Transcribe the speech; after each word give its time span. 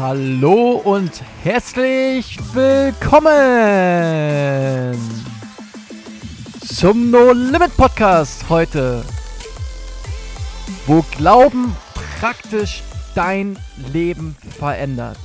Hallo 0.00 0.80
und 0.82 1.22
herzlich 1.42 2.38
willkommen 2.54 3.36
zum 6.64 7.10
No 7.10 7.32
Limit 7.32 7.76
Podcast 7.76 8.48
heute, 8.48 9.04
wo 10.86 11.04
Glauben 11.18 11.76
praktisch 12.18 12.82
dein 13.14 13.58
Leben 13.92 14.34
verändert. 14.40 15.18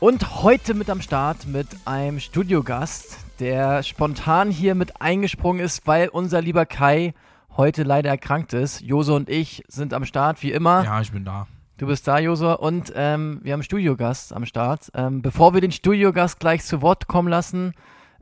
Und 0.00 0.42
heute 0.42 0.74
mit 0.74 0.90
am 0.90 1.00
Start 1.00 1.46
mit 1.46 1.68
einem 1.84 2.18
Studiogast, 2.18 3.18
der 3.38 3.84
spontan 3.84 4.50
hier 4.50 4.74
mit 4.74 5.00
eingesprungen 5.00 5.64
ist, 5.64 5.86
weil 5.86 6.08
unser 6.08 6.42
lieber 6.42 6.66
Kai 6.66 7.14
heute 7.56 7.84
leider 7.84 8.10
erkrankt 8.10 8.52
ist. 8.52 8.80
Jose 8.80 9.12
und 9.12 9.28
ich 9.28 9.62
sind 9.68 9.94
am 9.94 10.04
Start, 10.04 10.42
wie 10.42 10.50
immer. 10.50 10.82
Ja, 10.82 11.00
ich 11.00 11.12
bin 11.12 11.24
da. 11.24 11.46
Du 11.78 11.86
bist 11.86 12.08
da, 12.08 12.18
Josua, 12.18 12.54
und 12.54 12.92
ähm, 12.96 13.38
wir 13.44 13.52
haben 13.52 13.62
Studiogast 13.62 14.32
am 14.32 14.44
Start. 14.46 14.90
Ähm, 14.94 15.22
bevor 15.22 15.54
wir 15.54 15.60
den 15.60 15.70
Studiogast 15.70 16.40
gleich 16.40 16.64
zu 16.64 16.82
Wort 16.82 17.06
kommen 17.06 17.28
lassen, 17.28 17.72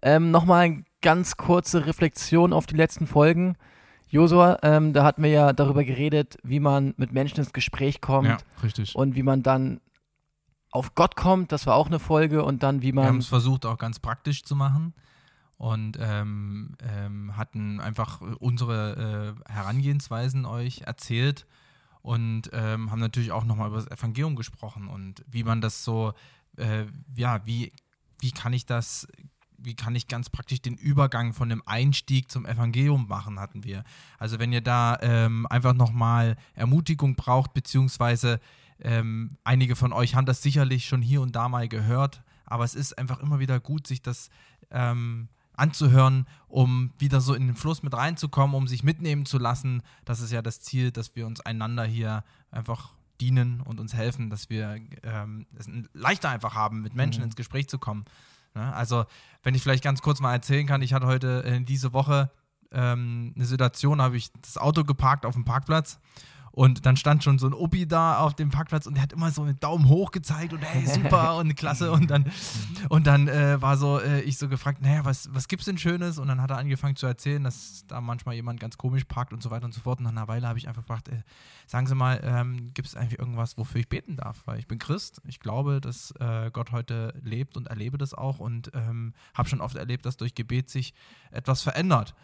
ähm, 0.02 0.30
nochmal 0.30 0.64
eine 0.66 0.84
ganz 1.00 1.38
kurze 1.38 1.86
Reflexion 1.86 2.52
auf 2.52 2.66
die 2.66 2.76
letzten 2.76 3.06
Folgen. 3.06 3.56
Josua, 4.08 4.58
ähm, 4.62 4.92
da 4.92 5.04
hatten 5.04 5.22
wir 5.22 5.30
ja 5.30 5.54
darüber 5.54 5.84
geredet, 5.84 6.36
wie 6.42 6.60
man 6.60 6.92
mit 6.98 7.12
Menschen 7.12 7.38
ins 7.38 7.54
Gespräch 7.54 8.02
kommt. 8.02 8.28
Ja, 8.28 8.36
richtig. 8.62 8.94
Und 8.94 9.14
wie 9.14 9.22
man 9.22 9.42
dann 9.42 9.80
auf 10.70 10.94
Gott 10.94 11.16
kommt, 11.16 11.50
das 11.50 11.66
war 11.66 11.76
auch 11.76 11.86
eine 11.86 11.98
Folge. 11.98 12.44
Und 12.44 12.62
dann, 12.62 12.82
wie 12.82 12.92
man. 12.92 13.04
Wir 13.04 13.08
haben 13.08 13.18
es 13.18 13.28
versucht, 13.28 13.64
auch 13.64 13.78
ganz 13.78 14.00
praktisch 14.00 14.44
zu 14.44 14.54
machen. 14.54 14.92
Und 15.56 15.96
ähm, 15.98 16.76
ähm, 16.82 17.38
hatten 17.38 17.80
einfach 17.80 18.20
unsere 18.38 19.34
äh, 19.48 19.50
Herangehensweisen 19.50 20.44
euch 20.44 20.82
erzählt 20.82 21.46
und 22.06 22.50
ähm, 22.52 22.92
haben 22.92 23.00
natürlich 23.00 23.32
auch 23.32 23.44
nochmal 23.44 23.66
über 23.66 23.78
das 23.78 23.90
Evangelium 23.90 24.36
gesprochen 24.36 24.86
und 24.86 25.24
wie 25.26 25.42
man 25.42 25.60
das 25.60 25.82
so, 25.82 26.12
äh, 26.56 26.84
ja, 27.16 27.44
wie, 27.46 27.72
wie 28.20 28.30
kann 28.30 28.52
ich 28.52 28.64
das, 28.64 29.08
wie 29.58 29.74
kann 29.74 29.96
ich 29.96 30.06
ganz 30.06 30.30
praktisch 30.30 30.62
den 30.62 30.76
Übergang 30.76 31.32
von 31.32 31.48
dem 31.48 31.64
Einstieg 31.66 32.30
zum 32.30 32.46
Evangelium 32.46 33.08
machen, 33.08 33.40
hatten 33.40 33.64
wir. 33.64 33.82
Also 34.20 34.38
wenn 34.38 34.52
ihr 34.52 34.60
da 34.60 34.96
ähm, 35.02 35.48
einfach 35.50 35.74
nochmal 35.74 36.36
Ermutigung 36.54 37.16
braucht, 37.16 37.54
beziehungsweise 37.54 38.38
ähm, 38.78 39.36
einige 39.42 39.74
von 39.74 39.92
euch 39.92 40.14
haben 40.14 40.26
das 40.26 40.42
sicherlich 40.42 40.86
schon 40.86 41.02
hier 41.02 41.20
und 41.22 41.34
da 41.34 41.48
mal 41.48 41.66
gehört, 41.66 42.22
aber 42.44 42.62
es 42.62 42.76
ist 42.76 42.96
einfach 42.96 43.18
immer 43.18 43.40
wieder 43.40 43.58
gut, 43.58 43.88
sich 43.88 44.00
das 44.00 44.30
ähm, 44.70 45.26
anzuhören, 45.56 46.26
um 46.48 46.92
wieder 46.98 47.20
so 47.20 47.34
in 47.34 47.46
den 47.46 47.56
Fluss 47.56 47.82
mit 47.82 47.94
reinzukommen, 47.94 48.54
um 48.54 48.68
sich 48.68 48.82
mitnehmen 48.82 49.26
zu 49.26 49.38
lassen. 49.38 49.82
Das 50.04 50.20
ist 50.20 50.32
ja 50.32 50.42
das 50.42 50.60
Ziel, 50.60 50.90
dass 50.90 51.16
wir 51.16 51.26
uns 51.26 51.40
einander 51.40 51.84
hier 51.84 52.24
einfach 52.50 52.94
dienen 53.20 53.60
und 53.62 53.80
uns 53.80 53.94
helfen, 53.94 54.30
dass 54.30 54.50
wir 54.50 54.78
ähm, 55.02 55.46
es 55.58 55.68
leichter 55.94 56.28
einfach 56.28 56.54
haben, 56.54 56.82
mit 56.82 56.94
Menschen 56.94 57.20
mhm. 57.20 57.26
ins 57.26 57.36
Gespräch 57.36 57.68
zu 57.68 57.78
kommen. 57.78 58.04
Ne? 58.54 58.72
Also, 58.74 59.04
wenn 59.42 59.54
ich 59.54 59.62
vielleicht 59.62 59.84
ganz 59.84 60.02
kurz 60.02 60.20
mal 60.20 60.32
erzählen 60.32 60.66
kann, 60.66 60.82
ich 60.82 60.92
hatte 60.92 61.06
heute 61.06 61.44
äh, 61.44 61.60
diese 61.60 61.92
Woche 61.92 62.30
ähm, 62.72 63.32
eine 63.34 63.46
Situation, 63.46 64.02
habe 64.02 64.16
ich 64.16 64.30
das 64.42 64.58
Auto 64.58 64.84
geparkt 64.84 65.24
auf 65.24 65.34
dem 65.34 65.44
Parkplatz 65.44 65.98
und 66.56 66.86
dann 66.86 66.96
stand 66.96 67.22
schon 67.22 67.38
so 67.38 67.46
ein 67.46 67.52
Opi 67.52 67.86
da 67.86 68.16
auf 68.16 68.32
dem 68.32 68.48
Parkplatz 68.48 68.86
und 68.86 68.94
der 68.94 69.02
hat 69.02 69.12
immer 69.12 69.30
so 69.30 69.42
einen 69.42 69.60
Daumen 69.60 69.90
hoch 69.90 70.10
gezeigt 70.10 70.54
und 70.54 70.62
hey, 70.62 70.86
super 70.86 71.36
und 71.38 71.54
klasse. 71.54 71.92
Und 71.92 72.10
dann, 72.10 72.32
und 72.88 73.06
dann 73.06 73.28
äh, 73.28 73.60
war 73.60 73.76
so, 73.76 74.00
äh, 74.00 74.22
ich 74.22 74.38
so 74.38 74.48
gefragt, 74.48 74.80
naja, 74.80 75.04
was, 75.04 75.28
was 75.34 75.48
gibt's 75.48 75.66
denn 75.66 75.76
Schönes? 75.76 76.18
Und 76.18 76.28
dann 76.28 76.40
hat 76.40 76.50
er 76.50 76.56
angefangen 76.56 76.96
zu 76.96 77.06
erzählen, 77.06 77.44
dass 77.44 77.84
da 77.88 78.00
manchmal 78.00 78.36
jemand 78.36 78.58
ganz 78.58 78.78
komisch 78.78 79.04
parkt 79.04 79.34
und 79.34 79.42
so 79.42 79.50
weiter 79.50 79.66
und 79.66 79.74
so 79.74 79.82
fort. 79.82 79.98
Und 79.98 80.04
nach 80.04 80.12
einer 80.12 80.28
Weile 80.28 80.48
habe 80.48 80.58
ich 80.58 80.66
einfach 80.66 80.80
gefragt, 80.80 81.08
äh, 81.08 81.20
sagen 81.66 81.86
Sie 81.86 81.94
mal, 81.94 82.22
ähm, 82.24 82.72
gibt 82.72 82.88
es 82.88 82.96
eigentlich 82.96 83.18
irgendwas, 83.18 83.58
wofür 83.58 83.82
ich 83.82 83.90
beten 83.90 84.16
darf? 84.16 84.40
Weil 84.46 84.58
ich 84.58 84.66
bin 84.66 84.78
Christ, 84.78 85.20
ich 85.26 85.40
glaube, 85.40 85.82
dass 85.82 86.12
äh, 86.12 86.50
Gott 86.50 86.72
heute 86.72 87.12
lebt 87.22 87.58
und 87.58 87.66
erlebe 87.66 87.98
das 87.98 88.14
auch 88.14 88.38
und 88.38 88.70
ähm, 88.72 89.12
habe 89.34 89.46
schon 89.46 89.60
oft 89.60 89.76
erlebt, 89.76 90.06
dass 90.06 90.16
durch 90.16 90.34
Gebet 90.34 90.70
sich 90.70 90.94
etwas 91.30 91.60
verändert. 91.60 92.14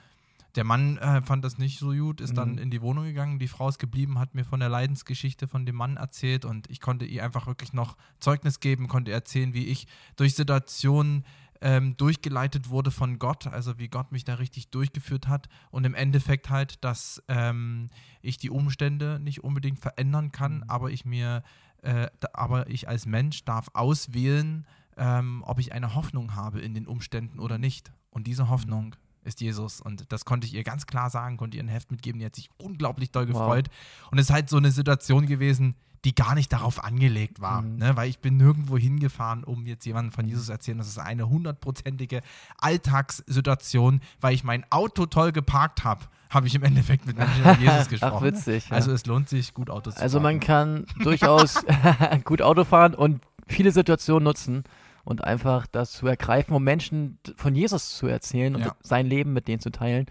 Der 0.55 0.65
Mann 0.65 0.99
äh, 0.99 1.23
fand 1.23 1.45
das 1.45 1.57
nicht 1.57 1.79
so 1.79 1.93
gut, 1.93 2.21
ist 2.21 2.33
mhm. 2.33 2.37
dann 2.37 2.59
in 2.59 2.71
die 2.71 2.83
Wohnung 2.83 3.05
gegangen. 3.05 3.39
Die 3.39 3.49
Frau 3.49 3.69
ist 3.69 3.79
geblieben, 3.79 4.19
hat 4.19 4.35
mir 4.35 4.45
von 4.45 4.61
der 4.61 4.69
Leidensgeschichte 4.69 5.49
von 5.49 5.65
dem 5.65 5.77
Mann 5.77 5.97
erzählt 5.97 6.45
und 6.45 6.69
ich 6.71 6.81
konnte 6.81 7.05
ihr 7.07 7.25
einfach 7.25 7.47
wirklich 7.47 7.73
noch 7.73 7.97
Zeugnis 8.21 8.61
geben, 8.61 8.89
konnte 8.89 9.13
erzählen, 9.13 9.55
wie 9.55 9.67
ich 9.67 9.87
durch 10.17 10.35
Situationen 10.35 11.25
ähm, 11.63 11.97
durchgeleitet 11.97 12.69
wurde 12.69 12.91
von 12.91 13.19
Gott, 13.19 13.47
also 13.47 13.79
wie 13.79 13.89
Gott 13.89 14.13
mich 14.13 14.25
da 14.25 14.35
richtig 14.35 14.69
durchgeführt 14.71 15.29
hat 15.29 15.49
und 15.71 15.85
im 15.85 15.95
Endeffekt 15.95 16.51
halt, 16.51 16.85
dass 16.85 17.23
ähm, 17.29 17.89
ich 18.21 18.37
die 18.37 18.51
Umstände 18.51 19.21
nicht 19.21 19.45
unbedingt 19.45 19.79
verändern 19.79 20.33
kann, 20.33 20.57
mhm. 20.57 20.65
aber 20.67 20.91
ich 20.91 21.05
mir, 21.05 21.45
äh, 21.83 22.09
aber 22.33 22.69
ich 22.69 22.89
als 22.89 23.07
Mensch 23.07 23.45
darf 23.45 23.69
auswählen, 23.75 24.67
ähm, 24.97 25.43
ob 25.47 25.59
ich 25.61 25.73
eine 25.73 25.95
Hoffnung 25.95 26.35
habe 26.35 26.61
in 26.61 26.75
den 26.75 26.87
Umständen 26.87 27.39
oder 27.39 27.59
nicht. 27.59 27.93
Und 28.11 28.27
diese 28.27 28.49
Hoffnung 28.49 28.97
ist 29.25 29.41
Jesus. 29.41 29.81
Und 29.81 30.11
das 30.13 30.25
konnte 30.25 30.47
ich 30.47 30.55
ihr 30.55 30.65
ganz 30.65 30.87
klar 30.87 31.11
sagen, 31.11 31.37
konnte 31.37 31.57
ihr 31.57 31.63
ein 31.63 31.69
Heft 31.69 31.91
mitgeben. 31.91 32.19
Die 32.19 32.27
hat 32.27 32.37
sich 32.37 32.51
unglaublich 32.59 33.11
doll 33.11 33.27
gefreut. 33.27 33.69
Wow. 33.69 34.13
Und 34.13 34.19
es 34.19 34.27
ist 34.27 34.33
halt 34.33 34.49
so 34.49 34.57
eine 34.57 34.71
Situation 34.71 35.27
gewesen, 35.27 35.75
die 36.05 36.15
gar 36.15 36.35
nicht 36.35 36.53
darauf 36.53 36.83
angelegt 36.83 37.41
war. 37.41 37.63
Mhm. 37.63 37.77
Ne? 37.77 37.97
Weil 37.97 38.09
ich 38.09 38.19
bin 38.19 38.37
nirgendwo 38.37 38.77
hingefahren, 38.77 39.45
um 39.45 39.67
jetzt 39.67 39.85
jemandem 39.87 40.13
von 40.13 40.27
Jesus 40.27 40.47
zu 40.47 40.53
erzählen. 40.53 40.79
Das 40.79 40.89
ist 40.89 40.99
eine 40.99 41.29
hundertprozentige 41.29 42.23
Alltagssituation, 42.59 44.01
weil 44.21 44.35
ich 44.35 44.43
mein 44.43 44.65
Auto 44.71 45.07
toll 45.07 45.33
geparkt 45.33 45.85
habe 45.85 46.07
habe 46.33 46.47
ich 46.47 46.55
im 46.55 46.63
Endeffekt 46.63 47.07
mit 47.07 47.19
Menschen 47.19 47.41
über 47.41 47.59
Jesus 47.59 47.89
gesprochen. 47.91 48.15
Ach, 48.17 48.23
witzig. 48.23 48.69
Ja. 48.71 48.77
Also 48.77 48.91
es 48.93 49.05
lohnt 49.07 49.29
sich, 49.29 49.53
gut 49.53 49.69
Auto 49.69 49.91
zu 49.91 49.97
fahren. 49.97 50.03
Also 50.03 50.19
man 50.19 50.41
kann 50.41 50.87
durchaus 51.03 51.63
gut 52.25 52.41
Auto 52.41 52.65
fahren 52.65 52.95
und 52.95 53.23
viele 53.47 53.71
Situationen 53.71 54.25
nutzen 54.25 54.65
und 55.05 55.25
einfach 55.25 55.67
das 55.67 55.93
zu 55.93 56.07
ergreifen, 56.07 56.55
um 56.55 56.63
Menschen 56.63 57.19
von 57.37 57.55
Jesus 57.55 57.97
zu 57.97 58.07
erzählen 58.07 58.55
und 58.55 58.63
ja. 58.63 58.77
sein 58.83 59.07
Leben 59.07 59.33
mit 59.33 59.49
denen 59.49 59.61
zu 59.61 59.71
teilen. 59.71 60.07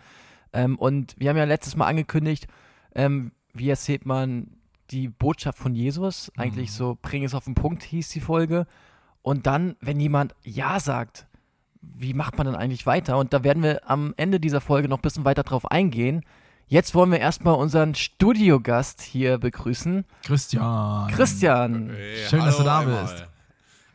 Ähm, 0.54 0.78
und 0.78 1.16
wir 1.18 1.30
haben 1.30 1.38
ja 1.38 1.46
letztes 1.46 1.76
Mal 1.76 1.88
angekündigt, 1.88 2.48
ähm, 2.94 3.32
wie 3.54 3.70
erzählt 3.70 4.06
man 4.06 4.58
die 4.90 5.08
Botschaft 5.08 5.58
von 5.58 5.76
Jesus? 5.76 6.32
Eigentlich 6.36 6.70
mhm. 6.70 6.76
so, 6.76 6.98
bring 7.02 7.24
es 7.24 7.34
auf 7.34 7.46
den 7.46 7.56
Punkt, 7.56 7.84
hieß 7.84 8.10
die 8.10 8.20
Folge. 8.20 8.68
Und 9.22 9.48
dann, 9.48 9.76
wenn 9.80 10.00
jemand 10.00 10.36
Ja 10.44 10.80
sagt, 10.80 11.28
wie 11.82 12.14
macht 12.14 12.38
man 12.38 12.46
dann 12.46 12.56
eigentlich 12.56 12.86
weiter? 12.86 13.18
Und 13.18 13.34
da 13.34 13.44
werden 13.44 13.64
wir 13.64 13.90
am 13.90 14.14
Ende 14.18 14.40
dieser 14.40 14.62
Folge 14.62 14.88
noch 14.88 15.00
ein 15.00 15.02
bisschen 15.02 15.26
weiter 15.26 15.44
drauf 15.44 15.70
eingehen. 15.72 16.24
Jetzt 16.68 16.96
wollen 16.96 17.12
wir 17.12 17.20
erstmal 17.20 17.56
unseren 17.56 17.96
Studiogast 17.96 19.02
hier 19.02 19.38
begrüßen. 19.38 20.06
Christian. 20.24 21.12
Christian. 21.12 21.90
Hey, 21.90 22.26
Schön, 22.30 22.46
dass 22.46 22.58
du 22.58 22.64
da 22.64 22.80
einmal. 22.80 23.28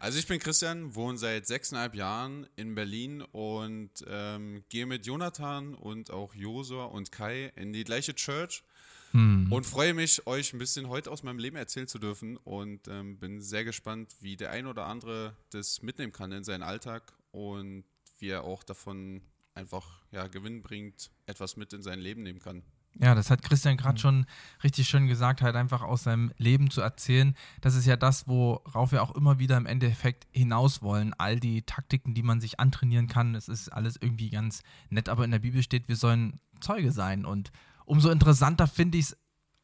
Also 0.06 0.20
ich 0.20 0.28
bin 0.28 0.38
Christian, 0.38 0.94
wohne 0.94 1.18
seit 1.18 1.48
sechseinhalb 1.48 1.96
Jahren 1.96 2.46
in 2.54 2.76
Berlin 2.76 3.22
und 3.22 3.90
ähm, 4.06 4.62
gehe 4.68 4.86
mit 4.86 5.04
Jonathan 5.04 5.74
und 5.74 6.12
auch 6.12 6.32
Josua 6.32 6.84
und 6.84 7.10
Kai 7.10 7.50
in 7.56 7.72
die 7.72 7.82
gleiche 7.82 8.14
Church 8.14 8.62
hm. 9.10 9.50
und 9.50 9.66
freue 9.66 9.94
mich, 9.94 10.24
euch 10.28 10.52
ein 10.52 10.60
bisschen 10.60 10.88
heute 10.88 11.10
aus 11.10 11.24
meinem 11.24 11.40
Leben 11.40 11.56
erzählen 11.56 11.88
zu 11.88 11.98
dürfen 11.98 12.36
und 12.36 12.86
ähm, 12.86 13.18
bin 13.18 13.40
sehr 13.40 13.64
gespannt, 13.64 14.14
wie 14.20 14.36
der 14.36 14.52
ein 14.52 14.68
oder 14.68 14.86
andere 14.86 15.36
das 15.50 15.82
mitnehmen 15.82 16.12
kann 16.12 16.30
in 16.30 16.44
seinen 16.44 16.62
Alltag 16.62 17.12
und 17.32 17.82
wie 18.20 18.28
er 18.28 18.44
auch 18.44 18.62
davon 18.62 19.22
einfach 19.54 20.04
ja, 20.12 20.28
Gewinn 20.28 20.62
bringt, 20.62 21.10
etwas 21.26 21.56
mit 21.56 21.72
in 21.72 21.82
sein 21.82 21.98
Leben 21.98 22.22
nehmen 22.22 22.38
kann. 22.38 22.62
Ja, 22.98 23.14
das 23.14 23.30
hat 23.30 23.42
Christian 23.42 23.76
gerade 23.76 23.94
mhm. 23.94 24.00
schon 24.00 24.26
richtig 24.64 24.88
schön 24.88 25.06
gesagt, 25.06 25.42
halt 25.42 25.54
einfach 25.54 25.82
aus 25.82 26.04
seinem 26.04 26.32
Leben 26.38 26.70
zu 26.70 26.80
erzählen. 26.80 27.34
Das 27.60 27.74
ist 27.74 27.86
ja 27.86 27.96
das, 27.96 28.26
worauf 28.26 28.92
wir 28.92 29.02
auch 29.02 29.14
immer 29.14 29.38
wieder 29.38 29.56
im 29.56 29.66
Endeffekt 29.66 30.26
hinaus 30.30 30.82
wollen. 30.82 31.12
All 31.18 31.38
die 31.38 31.62
Taktiken, 31.62 32.14
die 32.14 32.22
man 32.22 32.40
sich 32.40 32.58
antrainieren 32.58 33.06
kann, 33.06 33.34
das 33.34 33.48
ist 33.48 33.68
alles 33.68 33.96
irgendwie 34.00 34.30
ganz 34.30 34.62
nett, 34.88 35.08
aber 35.08 35.24
in 35.24 35.30
der 35.30 35.40
Bibel 35.40 35.62
steht, 35.62 35.88
wir 35.88 35.96
sollen 35.96 36.40
Zeuge 36.60 36.90
sein. 36.90 37.26
Und 37.26 37.52
umso 37.84 38.08
interessanter 38.08 38.66
finde 38.66 38.98
ich 38.98 39.06
es 39.06 39.16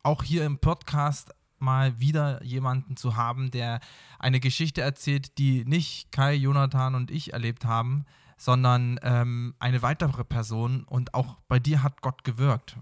auch 0.03 0.23
hier 0.23 0.45
im 0.45 0.59
Podcast 0.59 1.33
mal 1.59 1.99
wieder 2.01 2.43
jemanden 2.43 2.97
zu 2.97 3.17
haben, 3.17 3.51
der 3.51 3.81
eine 4.19 4.41
Geschichte 4.41 4.83
erzählt, 4.83 5.39
die 5.39 5.65
nicht 5.65 6.13
Kai, 6.13 6.35
Jonathan 6.35 6.95
und 6.95 7.11
ich 7.11 7.33
erlebt 7.33 7.65
haben, 7.65 8.05
sondern 8.37 8.99
ähm, 9.03 9.55
eine 9.59 9.81
weitere 9.81 10.25
Person. 10.25 10.83
Und 10.85 11.15
auch 11.15 11.37
bei 11.49 11.61
dir 11.61 11.83
hat 11.83 12.03
Gott 12.03 12.25
gewirkt 12.25 12.77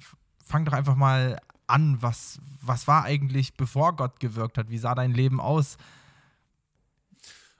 fang 0.44 0.64
doch 0.64 0.72
einfach 0.72 0.96
mal 0.96 1.40
an. 1.66 2.00
Was, 2.00 2.38
was 2.60 2.86
war 2.86 3.04
eigentlich, 3.04 3.54
bevor 3.54 3.96
Gott 3.96 4.20
gewirkt 4.20 4.58
hat? 4.58 4.70
Wie 4.70 4.78
sah 4.78 4.94
dein 4.94 5.12
Leben 5.12 5.40
aus? 5.40 5.76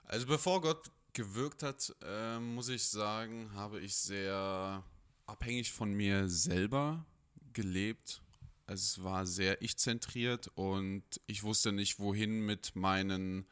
Also 0.05 0.27
bevor 0.27 0.61
Gott 0.61 0.91
gewirkt 1.13 1.63
hat, 1.63 1.95
äh, 2.03 2.39
muss 2.39 2.69
ich 2.69 2.83
sagen, 2.83 3.51
habe 3.53 3.79
ich 3.79 3.95
sehr 3.95 4.83
abhängig 5.25 5.71
von 5.71 5.93
mir 5.93 6.27
selber 6.29 7.05
gelebt. 7.53 8.21
Es 8.67 9.03
war 9.03 9.25
sehr 9.25 9.61
ich-zentriert 9.61 10.49
und 10.55 11.03
ich 11.27 11.43
wusste 11.43 11.71
nicht, 11.71 11.99
wohin 11.99 12.45
mit 12.45 12.75
meinen 12.75 13.45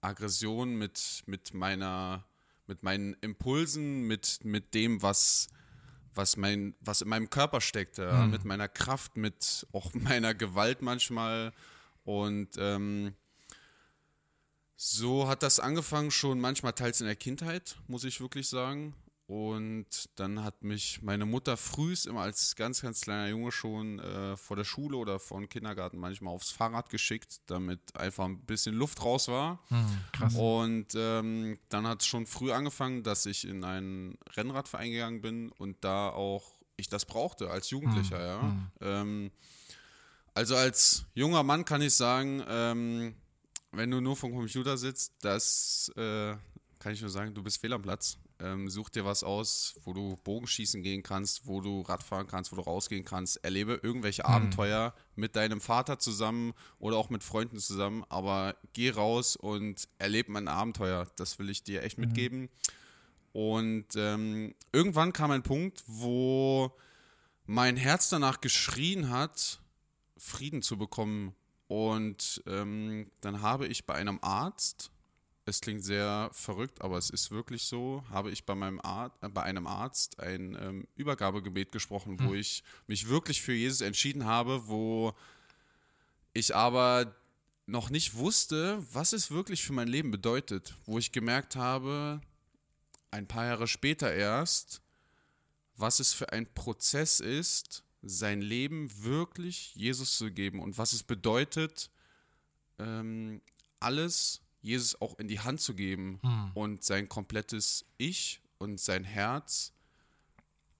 Aggressionen, 0.00 0.76
mit, 0.76 1.22
mit, 1.26 1.54
meiner, 1.54 2.24
mit 2.66 2.82
meinen 2.82 3.14
Impulsen, 3.20 4.06
mit, 4.06 4.40
mit 4.44 4.74
dem, 4.74 5.02
was, 5.02 5.48
was, 6.14 6.36
mein, 6.36 6.74
was 6.80 7.00
in 7.02 7.08
meinem 7.08 7.30
Körper 7.30 7.60
steckt, 7.60 7.98
ja, 7.98 8.24
mhm. 8.24 8.30
mit 8.30 8.44
meiner 8.44 8.68
Kraft, 8.68 9.16
mit 9.16 9.66
auch 9.72 9.92
meiner 9.94 10.34
Gewalt 10.34 10.82
manchmal. 10.82 11.52
Und 12.04 12.50
ähm, 12.58 13.14
So 14.76 15.28
hat 15.28 15.42
das 15.42 15.60
angefangen 15.60 16.10
schon 16.10 16.40
manchmal 16.40 16.72
teils 16.72 17.02
in 17.02 17.06
der 17.06 17.16
Kindheit, 17.16 17.76
muss 17.86 18.04
ich 18.04 18.20
wirklich 18.20 18.48
sagen. 18.48 18.94
Und 19.30 20.08
dann 20.16 20.42
hat 20.42 20.64
mich 20.64 21.02
meine 21.02 21.24
Mutter 21.24 21.56
frühst 21.56 22.08
immer 22.08 22.22
als 22.22 22.56
ganz, 22.56 22.82
ganz 22.82 23.02
kleiner 23.02 23.28
Junge 23.28 23.52
schon 23.52 24.00
äh, 24.00 24.36
vor 24.36 24.56
der 24.56 24.64
Schule 24.64 24.96
oder 24.96 25.20
vor 25.20 25.38
dem 25.38 25.48
Kindergarten 25.48 25.98
manchmal 25.98 26.34
aufs 26.34 26.50
Fahrrad 26.50 26.90
geschickt, 26.90 27.40
damit 27.46 27.96
einfach 27.96 28.24
ein 28.24 28.40
bisschen 28.40 28.74
Luft 28.74 29.04
raus 29.04 29.28
war. 29.28 29.60
Hm, 29.68 29.86
krass. 30.10 30.34
Und 30.34 30.86
ähm, 30.96 31.60
dann 31.68 31.86
hat 31.86 32.00
es 32.00 32.08
schon 32.08 32.26
früh 32.26 32.50
angefangen, 32.50 33.04
dass 33.04 33.24
ich 33.24 33.46
in 33.46 33.62
einen 33.62 34.18
Rennradverein 34.34 34.90
gegangen 34.90 35.20
bin 35.20 35.52
und 35.52 35.76
da 35.84 36.08
auch 36.08 36.56
ich 36.76 36.88
das 36.88 37.04
brauchte 37.04 37.50
als 37.50 37.70
Jugendlicher, 37.70 38.18
Hm, 38.18 38.26
ja. 38.26 38.42
hm. 38.42 38.70
Ähm, 38.80 39.30
also 40.34 40.56
als 40.56 41.04
junger 41.14 41.44
Mann 41.44 41.64
kann 41.64 41.82
ich 41.82 41.94
sagen, 41.94 42.42
ähm, 42.48 43.14
wenn 43.70 43.92
du 43.92 44.00
nur 44.00 44.16
vom 44.16 44.34
Computer 44.34 44.76
sitzt, 44.76 45.12
das 45.22 45.92
äh, 45.94 46.34
kann 46.80 46.92
ich 46.92 47.00
nur 47.00 47.10
sagen, 47.10 47.32
du 47.32 47.44
bist 47.44 47.60
fehl 47.60 47.72
am 47.72 47.82
Platz. 47.82 48.18
Ähm, 48.42 48.70
such 48.70 48.88
dir 48.88 49.04
was 49.04 49.22
aus, 49.22 49.78
wo 49.84 49.92
du 49.92 50.16
Bogenschießen 50.24 50.82
gehen 50.82 51.02
kannst, 51.02 51.46
wo 51.46 51.60
du 51.60 51.82
Radfahren 51.82 52.26
kannst, 52.26 52.52
wo 52.52 52.56
du 52.56 52.62
rausgehen 52.62 53.04
kannst. 53.04 53.44
Erlebe 53.44 53.80
irgendwelche 53.82 54.24
Abenteuer 54.24 54.94
mit 55.14 55.36
deinem 55.36 55.60
Vater 55.60 55.98
zusammen 55.98 56.54
oder 56.78 56.96
auch 56.96 57.10
mit 57.10 57.22
Freunden 57.22 57.58
zusammen. 57.58 58.04
Aber 58.08 58.56
geh 58.72 58.90
raus 58.90 59.36
und 59.36 59.88
erlebe 59.98 60.36
ein 60.36 60.48
Abenteuer. 60.48 61.06
Das 61.16 61.38
will 61.38 61.50
ich 61.50 61.62
dir 61.62 61.82
echt 61.82 61.98
mitgeben. 61.98 62.48
Und 63.32 63.86
ähm, 63.94 64.54
irgendwann 64.72 65.12
kam 65.12 65.30
ein 65.30 65.42
Punkt, 65.42 65.82
wo 65.86 66.72
mein 67.46 67.76
Herz 67.76 68.08
danach 68.08 68.40
geschrien 68.40 69.10
hat, 69.10 69.60
Frieden 70.16 70.62
zu 70.62 70.78
bekommen. 70.78 71.34
Und 71.68 72.42
ähm, 72.46 73.10
dann 73.20 73.42
habe 73.42 73.66
ich 73.66 73.86
bei 73.86 73.94
einem 73.94 74.18
Arzt, 74.22 74.90
es 75.50 75.60
klingt 75.60 75.84
sehr 75.84 76.30
verrückt, 76.32 76.80
aber 76.80 76.96
es 76.96 77.10
ist 77.10 77.30
wirklich 77.30 77.64
so, 77.64 78.02
habe 78.10 78.30
ich 78.30 78.44
bei, 78.44 78.54
meinem 78.54 78.80
Arzt, 78.80 79.16
äh, 79.22 79.28
bei 79.28 79.42
einem 79.42 79.66
Arzt 79.66 80.18
ein 80.20 80.56
ähm, 80.60 80.88
Übergabegebet 80.96 81.72
gesprochen, 81.72 82.18
wo 82.20 82.34
ich 82.34 82.64
mich 82.86 83.08
wirklich 83.08 83.42
für 83.42 83.52
Jesus 83.52 83.82
entschieden 83.82 84.24
habe, 84.24 84.68
wo 84.68 85.14
ich 86.32 86.54
aber 86.54 87.14
noch 87.66 87.90
nicht 87.90 88.14
wusste, 88.14 88.82
was 88.92 89.12
es 89.12 89.30
wirklich 89.30 89.62
für 89.62 89.72
mein 89.72 89.88
Leben 89.88 90.10
bedeutet, 90.10 90.74
wo 90.86 90.98
ich 90.98 91.12
gemerkt 91.12 91.56
habe, 91.56 92.20
ein 93.10 93.26
paar 93.26 93.44
Jahre 93.46 93.68
später 93.68 94.12
erst, 94.12 94.80
was 95.76 96.00
es 96.00 96.12
für 96.12 96.32
ein 96.32 96.52
Prozess 96.52 97.20
ist, 97.20 97.84
sein 98.02 98.40
Leben 98.40 98.90
wirklich 99.02 99.74
Jesus 99.74 100.16
zu 100.16 100.30
geben 100.30 100.60
und 100.60 100.78
was 100.78 100.92
es 100.92 101.02
bedeutet, 101.02 101.90
ähm, 102.78 103.40
alles 103.78 104.40
Jesus 104.62 105.00
auch 105.00 105.18
in 105.18 105.28
die 105.28 105.40
Hand 105.40 105.60
zu 105.60 105.74
geben 105.74 106.18
Hm. 106.22 106.50
und 106.54 106.84
sein 106.84 107.08
komplettes 107.08 107.86
Ich 107.98 108.40
und 108.58 108.78
sein 108.78 109.04
Herz 109.04 109.72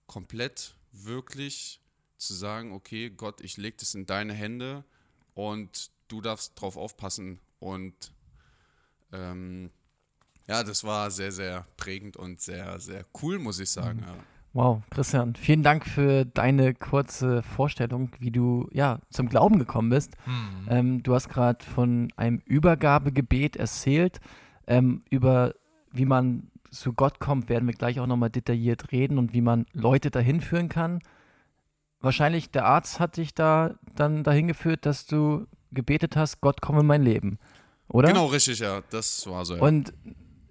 komplett 0.06 0.74
wirklich 0.92 1.80
zu 2.18 2.34
sagen, 2.34 2.72
okay, 2.72 3.10
Gott, 3.10 3.40
ich 3.40 3.56
lege 3.56 3.76
das 3.78 3.94
in 3.94 4.06
deine 4.06 4.34
Hände 4.34 4.84
und 5.34 5.90
du 6.08 6.20
darfst 6.20 6.60
drauf 6.60 6.76
aufpassen. 6.76 7.40
Und 7.60 8.12
ähm, 9.12 9.70
ja, 10.46 10.62
das 10.64 10.84
war 10.84 11.10
sehr, 11.10 11.32
sehr 11.32 11.66
prägend 11.76 12.16
und 12.16 12.40
sehr, 12.40 12.78
sehr 12.80 13.06
cool, 13.22 13.38
muss 13.38 13.58
ich 13.60 13.70
sagen. 13.70 14.00
Ja. 14.00 14.24
Wow, 14.52 14.82
Christian, 14.90 15.36
vielen 15.36 15.62
Dank 15.62 15.86
für 15.86 16.24
deine 16.24 16.74
kurze 16.74 17.42
Vorstellung, 17.42 18.10
wie 18.18 18.32
du 18.32 18.68
ja 18.72 18.98
zum 19.08 19.28
Glauben 19.28 19.60
gekommen 19.60 19.90
bist. 19.90 20.16
Hm. 20.24 20.66
Ähm, 20.68 21.02
du 21.04 21.14
hast 21.14 21.28
gerade 21.28 21.64
von 21.64 22.12
einem 22.16 22.42
Übergabegebet 22.46 23.56
erzählt. 23.56 24.20
Ähm, 24.66 25.04
über 25.08 25.54
wie 25.92 26.04
man 26.04 26.50
zu 26.70 26.92
Gott 26.92 27.20
kommt, 27.20 27.48
werden 27.48 27.66
wir 27.68 27.74
gleich 27.74 28.00
auch 28.00 28.06
nochmal 28.06 28.30
detailliert 28.30 28.92
reden 28.92 29.18
und 29.18 29.32
wie 29.32 29.40
man 29.40 29.66
Leute 29.72 30.10
dahin 30.10 30.40
führen 30.40 30.68
kann. 30.68 31.00
Wahrscheinlich 32.00 32.50
der 32.50 32.64
Arzt 32.64 32.98
hat 32.98 33.16
dich 33.16 33.34
da 33.34 33.74
dann 33.94 34.24
dahin 34.24 34.48
geführt, 34.48 34.86
dass 34.86 35.06
du 35.06 35.46
gebetet 35.70 36.16
hast, 36.16 36.40
Gott 36.40 36.60
komm 36.60 36.78
in 36.78 36.86
mein 36.86 37.02
Leben, 37.02 37.38
oder? 37.88 38.08
Genau, 38.08 38.26
richtig, 38.26 38.60
ja. 38.60 38.82
Das 38.90 39.26
war 39.28 39.44
so. 39.44 39.56
Ja. 39.56 39.62
Und 39.62 39.92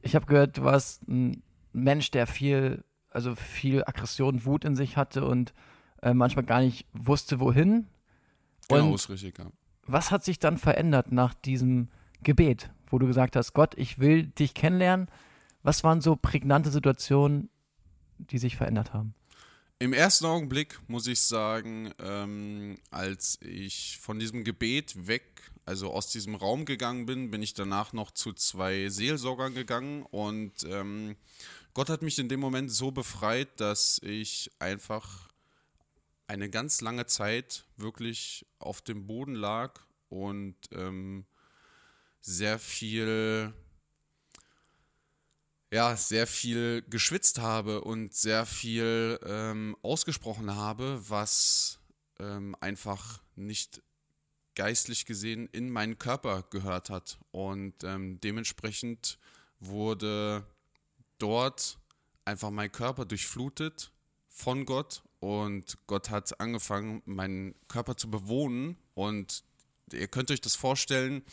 ich 0.01 0.15
habe 0.15 0.25
gehört, 0.25 0.57
du 0.57 0.63
warst 0.63 1.07
ein 1.07 1.41
Mensch, 1.73 2.11
der 2.11 2.27
viel, 2.27 2.83
also 3.09 3.35
viel 3.35 3.83
Aggression, 3.85 4.45
Wut 4.45 4.65
in 4.65 4.75
sich 4.75 4.97
hatte 4.97 5.25
und 5.25 5.53
äh, 6.01 6.13
manchmal 6.13 6.45
gar 6.45 6.61
nicht 6.61 6.85
wusste, 6.93 7.39
wohin. 7.39 7.87
genau, 8.67 8.89
Und 8.89 8.95
ist 8.95 9.09
richtig, 9.09 9.37
ja. 9.37 9.47
was 9.85 10.11
hat 10.11 10.23
sich 10.23 10.39
dann 10.39 10.57
verändert 10.57 11.11
nach 11.11 11.33
diesem 11.33 11.89
Gebet, 12.23 12.69
wo 12.87 12.99
du 12.99 13.07
gesagt 13.07 13.35
hast, 13.35 13.53
Gott, 13.53 13.75
ich 13.77 13.99
will 13.99 14.23
dich 14.27 14.53
kennenlernen? 14.53 15.07
Was 15.63 15.83
waren 15.83 16.01
so 16.01 16.15
prägnante 16.15 16.69
Situationen, 16.69 17.49
die 18.17 18.37
sich 18.37 18.55
verändert 18.55 18.93
haben? 18.93 19.13
Im 19.81 19.93
ersten 19.93 20.25
Augenblick 20.25 20.77
muss 20.87 21.07
ich 21.07 21.21
sagen, 21.21 21.93
ähm, 21.99 22.77
als 22.91 23.39
ich 23.41 23.97
von 24.01 24.19
diesem 24.19 24.43
Gebet 24.43 25.07
weg, 25.07 25.51
also 25.65 25.93
aus 25.93 26.11
diesem 26.11 26.35
Raum 26.35 26.65
gegangen 26.65 27.05
bin, 27.05 27.31
bin 27.31 27.41
ich 27.41 27.53
danach 27.53 27.93
noch 27.93 28.11
zu 28.11 28.33
zwei 28.33 28.89
Seelsorgern 28.89 29.53
gegangen 29.53 30.03
und 30.03 30.51
ähm, 30.69 31.15
Gott 31.73 31.89
hat 31.89 32.01
mich 32.01 32.19
in 32.19 32.29
dem 32.29 32.39
Moment 32.39 32.71
so 32.71 32.91
befreit, 32.91 33.59
dass 33.59 33.99
ich 34.03 34.51
einfach 34.59 35.29
eine 36.27 36.49
ganz 36.49 36.81
lange 36.81 37.05
Zeit 37.05 37.65
wirklich 37.77 38.45
auf 38.59 38.81
dem 38.81 39.07
Boden 39.07 39.35
lag 39.35 39.79
und 40.09 40.55
ähm, 40.71 41.25
sehr 42.21 42.59
viel 42.59 43.53
ja, 45.71 45.95
sehr 45.95 46.25
viel 46.25 46.81
geschwitzt 46.89 47.39
habe 47.39 47.81
und 47.81 48.13
sehr 48.13 48.45
viel 48.45 49.19
ähm, 49.23 49.77
ausgesprochen 49.83 50.55
habe, 50.55 50.99
was 51.07 51.79
ähm, 52.19 52.55
einfach 52.59 53.21
nicht 53.35 53.83
geistlich 54.55 55.05
gesehen 55.05 55.47
in 55.51 55.69
meinen 55.69 55.99
Körper 55.99 56.43
gehört 56.49 56.89
hat. 56.89 57.19
Und 57.31 57.83
ähm, 57.83 58.19
dementsprechend 58.19 59.19
wurde 59.59 60.45
dort 61.19 61.77
einfach 62.25 62.49
mein 62.49 62.71
Körper 62.71 63.05
durchflutet 63.05 63.91
von 64.27 64.65
Gott 64.65 65.03
und 65.19 65.77
Gott 65.87 66.09
hat 66.09 66.39
angefangen, 66.39 67.01
meinen 67.05 67.55
Körper 67.67 67.97
zu 67.97 68.09
bewohnen 68.09 68.77
und 68.93 69.43
ihr 69.91 70.07
könnt 70.07 70.31
euch 70.31 70.41
das 70.41 70.55
vorstellen, 70.55 71.23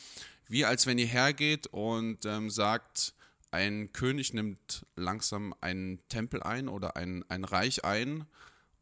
wie 0.49 0.65
als 0.65 0.87
wenn 0.87 0.99
ihr 0.99 1.06
hergeht 1.06 1.67
und 1.69 2.25
ähm, 2.25 2.51
sagt, 2.51 3.15
ein 3.51 3.93
König 3.93 4.34
nimmt 4.34 4.87
langsam 4.96 5.55
einen 5.60 6.06
Tempel 6.08 6.43
ein 6.43 6.69
oder 6.69 6.96
ein, 6.96 7.25
ein 7.29 7.44
Reich 7.44 7.84
ein 7.84 8.27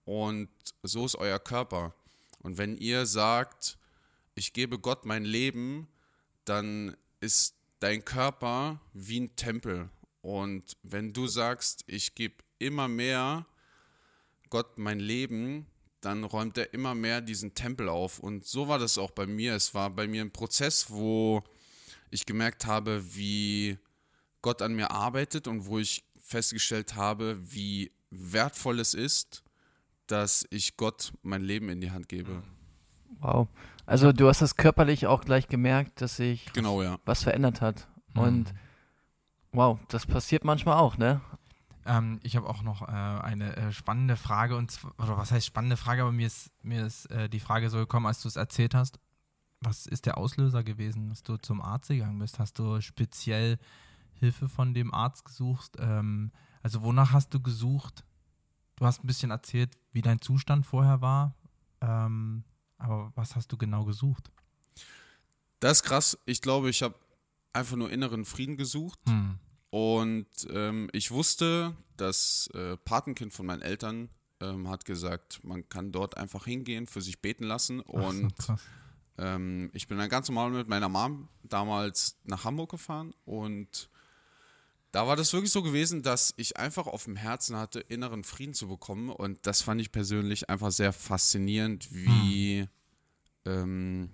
und 0.05 0.49
so 0.83 1.07
ist 1.07 1.17
euer 1.17 1.39
Körper. 1.39 1.95
Und 2.43 2.59
wenn 2.59 2.77
ihr 2.77 3.07
sagt, 3.07 3.79
ich 4.35 4.53
gebe 4.53 4.79
Gott 4.79 5.07
mein 5.07 5.25
Leben, 5.25 5.89
dann 6.45 6.97
ist 7.21 7.55
dein 7.81 8.05
Körper 8.05 8.81
wie 8.93 9.21
ein 9.21 9.37
Tempel. 9.37 9.89
Und 10.25 10.79
wenn 10.83 11.13
du 11.13 11.27
sagst, 11.27 11.85
ich 11.87 12.15
gebe 12.15 12.37
immer 12.59 12.89
mehr 12.89 13.45
Gott 14.49 14.79
mein 14.79 14.99
Leben, 14.99 15.67
dann 16.01 16.25
räumt 16.25 16.57
er 16.57 16.73
immer 16.73 16.95
mehr 16.95 17.21
diesen 17.21 17.55
Tempel 17.55 17.91
auf. 17.91 18.21
Und 18.21 18.47
so 18.47 18.67
war 18.67 18.79
das 18.79 18.97
auch 18.97 19.11
bei 19.11 19.27
mir. 19.27 19.55
Es 19.55 19.75
war 19.75 19.91
bei 19.91 20.07
mir 20.07 20.23
ein 20.23 20.33
Prozess, 20.33 20.87
wo 20.89 21.45
ich 22.11 22.25
gemerkt 22.25 22.65
habe, 22.65 23.15
wie 23.15 23.77
Gott 24.41 24.63
an 24.63 24.73
mir 24.73 24.93
arbeitet 24.93 25.47
und 25.47 25.67
wo 25.67 25.79
ich 25.79 26.05
festgestellt 26.19 26.95
habe, 26.97 27.37
wie 27.43 27.93
wertvoll 28.09 28.81
es 28.81 28.95
ist, 28.95 29.45
dass 30.07 30.47
ich 30.49 30.79
Gott 30.79 31.13
mein 31.21 31.43
Leben 31.43 31.69
in 31.69 31.83
die 31.83 31.91
Hand 31.91 32.09
gebe. 32.09 32.43
Wow. 33.21 33.49
Also 33.85 34.11
du 34.11 34.27
hast 34.27 34.41
das 34.41 34.57
körperlich 34.57 35.07
auch 35.07 35.23
gleich 35.27 35.49
gemerkt, 35.49 36.01
dass 36.01 36.17
sich 36.17 36.51
Genau, 36.55 36.83
ja. 36.83 36.99
was 37.05 37.25
verändert 37.25 37.61
hat. 37.61 37.89
Und 38.15 38.55
wow, 39.55 39.79
das 39.89 40.07
passiert 40.07 40.45
manchmal 40.45 40.77
auch, 40.77 40.99
ne? 40.99 41.21
Ähm, 41.87 42.21
ich 42.23 42.37
habe 42.37 42.49
auch 42.49 42.63
noch 42.63 42.83
äh, 42.83 42.87
eine 42.87 43.57
äh, 43.57 43.73
spannende 43.73 44.17
Frage 44.17 44.57
und 44.57 44.71
zwar, 44.71 44.93
oder 44.99 45.17
was 45.17 45.31
heißt 45.31 45.47
spannende 45.47 45.77
Frage, 45.77 46.03
aber 46.03 46.13
mir 46.13 46.27
ist, 46.27 46.51
mir 46.63 46.85
ist 46.87 47.07
äh, 47.11 47.29
die 47.29 47.41
Frage 47.41 47.71
so 47.71 47.79
gekommen, 47.79 48.07
als 48.07 48.23
du 48.23 48.29
es 48.29 48.37
erzählt 48.37 48.75
hast. 48.75 48.99
Was 49.61 49.87
ist 49.87 50.07
der 50.07 50.19
Auslöser 50.19 50.63
gewesen, 50.63 51.09
dass 51.09 51.23
du 51.23 51.37
zum 51.37 51.63
Arzt 51.63 51.89
gegangen 51.89 52.19
bist? 52.19 52.39
Hast 52.39 52.59
du 52.59 52.81
speziell 52.81 53.59
Hilfe 54.15 54.49
von 54.49 54.75
dem 54.75 54.93
Arzt 54.93 55.25
gesucht? 55.25 55.73
Ähm, 55.79 56.33
also 56.63 56.83
wonach 56.83 57.13
hast 57.13 57.33
du 57.35 57.41
gesucht? 57.41 58.05
Du 58.77 58.87
hast 58.87 59.05
ein 59.05 59.07
bisschen 59.07 59.31
erzählt, 59.31 59.77
wie 59.93 60.03
dein 60.03 60.21
Zustand 60.21 60.67
vorher 60.67 61.01
war. 61.01 61.35
Ähm, 61.81 62.45
aber 62.79 63.13
was 63.15 63.37
hast 63.37 63.53
du 63.53 63.57
genau 63.57 63.85
gesucht? 63.85 64.31
Das 65.61 65.79
ist 65.79 65.83
krass. 65.85 66.19
Ich 66.27 66.43
glaube, 66.43 66.71
ich 66.71 66.83
habe 66.83 66.95
einfach 67.55 67.77
nur 67.77 67.91
inneren 67.91 68.25
Frieden 68.25 68.57
gesucht. 68.57 68.99
Hm. 69.07 69.39
Und 69.71 70.29
ähm, 70.51 70.89
ich 70.93 71.11
wusste, 71.11 71.77
das 71.97 72.49
äh, 72.55 72.77
Patenkind 72.77 73.33
von 73.33 73.47
meinen 73.47 73.63
Eltern 73.63 74.09
ähm, 74.41 74.69
hat 74.69 74.85
gesagt, 74.85 75.43
man 75.43 75.69
kann 75.69 75.91
dort 75.91 76.17
einfach 76.17 76.45
hingehen, 76.45 76.87
für 76.87 77.01
sich 77.01 77.21
beten 77.21 77.45
lassen. 77.45 77.83
So, 77.87 77.93
Und 77.93 78.37
krass. 78.39 78.61
Ähm, 79.17 79.71
ich 79.73 79.89
bin 79.89 79.99
dann 79.99 80.09
ganz 80.09 80.29
normal 80.29 80.51
mit 80.51 80.69
meiner 80.69 80.89
Mom 80.89 81.29
damals 81.43 82.19
nach 82.25 82.45
Hamburg 82.45 82.71
gefahren 82.71 83.15
und 83.25 83.89
da 84.95 85.09
war 85.09 85.17
das 85.17 85.33
wirklich 85.33 85.51
so 85.51 85.63
gewesen, 85.65 86.05
dass 86.05 86.35
ich 86.37 86.57
einfach 86.57 86.87
auf 86.87 87.05
dem 87.05 87.17
Herzen 87.17 87.57
hatte, 87.57 87.81
inneren 87.81 88.23
Frieden 88.23 88.55
zu 88.55 88.69
bekommen. 88.69 89.09
Und 89.09 89.45
das 89.45 89.61
fand 89.61 89.81
ich 89.81 89.91
persönlich 89.91 90.49
einfach 90.49 90.71
sehr 90.71 90.93
faszinierend, 90.93 91.93
wie, 91.93 92.61
hm. 92.61 93.53
ähm, 93.53 94.11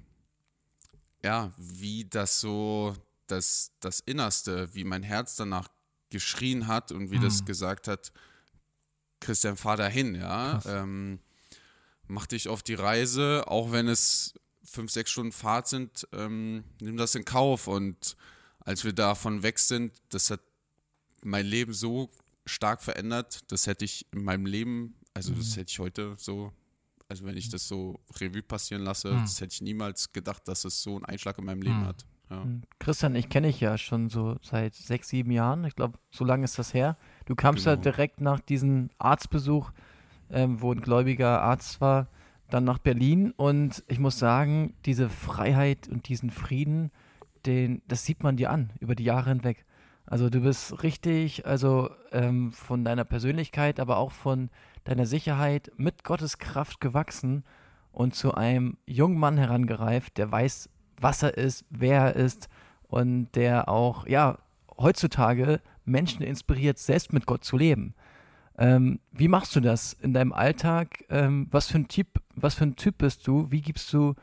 ja, 1.23 1.53
wie 1.59 2.07
das 2.07 2.41
so, 2.41 2.97
das, 3.31 3.73
das 3.81 4.01
Innerste, 4.01 4.75
wie 4.75 4.85
mein 4.85 5.03
Herz 5.03 5.37
danach 5.37 5.69
geschrien 6.11 6.67
hat 6.67 6.93
und 6.93 7.11
wie 7.11 7.17
hm. 7.17 7.23
das 7.23 7.45
gesagt 7.45 7.89
hat, 7.89 8.13
Christian, 9.21 9.57
fahr 9.57 9.77
dahin, 9.77 10.15
ja. 10.15 10.61
Ähm, 10.65 11.21
mach 12.09 12.27
dich 12.27 12.49
auf 12.49 12.63
die 12.63 12.75
Reise, 12.75 13.45
auch 13.47 13.71
wenn 13.71 13.87
es 13.89 14.35
fünf, 14.65 14.91
sechs 14.91 15.11
Stunden 15.11 15.33
Fahrt 15.33 15.69
sind, 15.69 16.07
ähm, 16.13 16.65
nimm 16.81 16.97
das 16.97 17.15
in 17.15 17.25
Kauf. 17.25 17.67
Und 17.67 18.17
als 18.61 18.85
wir 18.85 18.93
davon 18.93 19.43
weg 19.43 19.59
sind, 19.59 19.93
das 20.09 20.31
hat 20.31 20.41
mein 21.23 21.47
Leben 21.47 21.73
so 21.73 22.11
stark 22.47 22.83
verändert, 22.83 23.41
das 23.53 23.67
hätte 23.67 23.85
ich 23.85 24.07
in 24.13 24.25
meinem 24.25 24.47
Leben, 24.47 24.95
also 25.15 25.33
das 25.35 25.51
mhm. 25.51 25.61
hätte 25.61 25.71
ich 25.71 25.79
heute 25.79 26.15
so, 26.19 26.53
also 27.09 27.25
wenn 27.25 27.37
ich 27.37 27.49
das 27.49 27.69
so 27.69 28.01
Revue 28.19 28.43
passieren 28.43 28.83
lasse, 28.83 29.13
mhm. 29.13 29.23
das 29.23 29.41
hätte 29.41 29.55
ich 29.55 29.61
niemals 29.61 30.13
gedacht, 30.13 30.49
dass 30.49 30.65
es 30.65 30.83
so 30.83 30.97
einen 30.97 31.05
Einschlag 31.05 31.39
in 31.39 31.45
meinem 31.45 31.63
Leben 31.63 31.81
mhm. 31.81 31.87
hat. 31.87 32.07
Ja. 32.31 32.45
Mhm. 32.45 32.63
Christian, 32.79 33.15
ich 33.15 33.29
kenne 33.29 33.49
dich 33.49 33.61
ja 33.61 33.77
schon 33.77 34.09
so 34.09 34.37
seit 34.43 34.75
sechs, 34.75 35.09
sieben 35.09 35.31
Jahren. 35.31 35.65
Ich 35.65 35.75
glaube, 35.75 35.99
so 36.11 36.25
lange 36.25 36.45
ist 36.45 36.59
das 36.59 36.73
her. 36.73 36.97
Du 37.27 37.35
kamst 37.35 37.65
genau. 37.65 37.77
ja 37.77 37.83
direkt 37.83 38.21
nach 38.21 38.41
diesem 38.41 38.91
Arztbesuch, 38.99 39.73
ähm, 40.31 40.61
wo 40.61 40.73
ein 40.73 40.81
gläubiger 40.81 41.43
Arzt 41.43 41.81
war, 41.81 42.07
dann 42.49 42.65
nach 42.65 42.79
Berlin. 42.79 43.33
Und 43.37 43.85
ich 43.89 43.99
muss 43.99 44.19
sagen, 44.19 44.75
diese 44.87 45.09
Freiheit 45.09 45.89
und 45.89 46.09
diesen 46.09 46.31
Frieden, 46.31 46.91
den, 47.47 47.83
das 47.89 48.05
sieht 48.05 48.23
man 48.23 48.37
dir 48.37 48.51
an 48.51 48.71
über 48.81 48.95
die 48.95 49.05
Jahre 49.05 49.31
hinweg. 49.31 49.65
Also 50.07 50.29
du 50.29 50.41
bist 50.41 50.83
richtig, 50.83 51.47
also 51.47 51.91
ähm, 52.11 52.53
von 52.53 52.85
deiner 52.85 53.05
Persönlichkeit, 53.05 53.79
aber 53.79 53.99
auch 53.99 54.11
von 54.11 54.51
deiner 54.85 55.07
Sicherheit 55.07 55.71
mit 55.77 56.03
Gottes 56.03 56.39
Kraft 56.39 56.81
gewachsen 56.81 57.45
und 57.93 58.15
zu 58.15 58.35
einem 58.35 58.77
jungen 58.87 59.19
Mann 59.19 59.37
herangereift, 59.37 60.19
der 60.19 60.31
weiß, 60.31 60.69
was 61.01 61.23
er 61.23 61.37
ist, 61.37 61.65
wer 61.71 62.01
er 62.01 62.17
ist 62.17 62.49
und 62.89 63.31
der 63.35 63.69
auch, 63.69 64.07
ja, 64.07 64.39
heutzutage 64.79 65.61
Menschen 65.85 66.23
inspiriert, 66.23 66.79
selbst 66.79 67.13
mit 67.13 67.27
Gott 67.27 67.45
zu 67.45 67.57
leben. 67.57 67.95
Ähm, 68.59 69.01
wie 69.11 69.29
machst 69.29 69.57
du 69.57 69.61
das 69.61 69.95
in 69.95 70.13
deinem 70.13 70.33
Alltag? 70.33 71.05
Ähm, 71.09 71.49
was, 71.51 71.69
für 71.69 71.79
ein 71.79 71.89
typ, 71.89 72.21
was 72.35 72.55
für 72.55 72.65
ein 72.65 72.77
Typ 72.77 72.99
bist 72.99 73.27
du? 73.27 73.51
Wie 73.51 73.63
gibst 73.63 73.93
du 73.93 74.15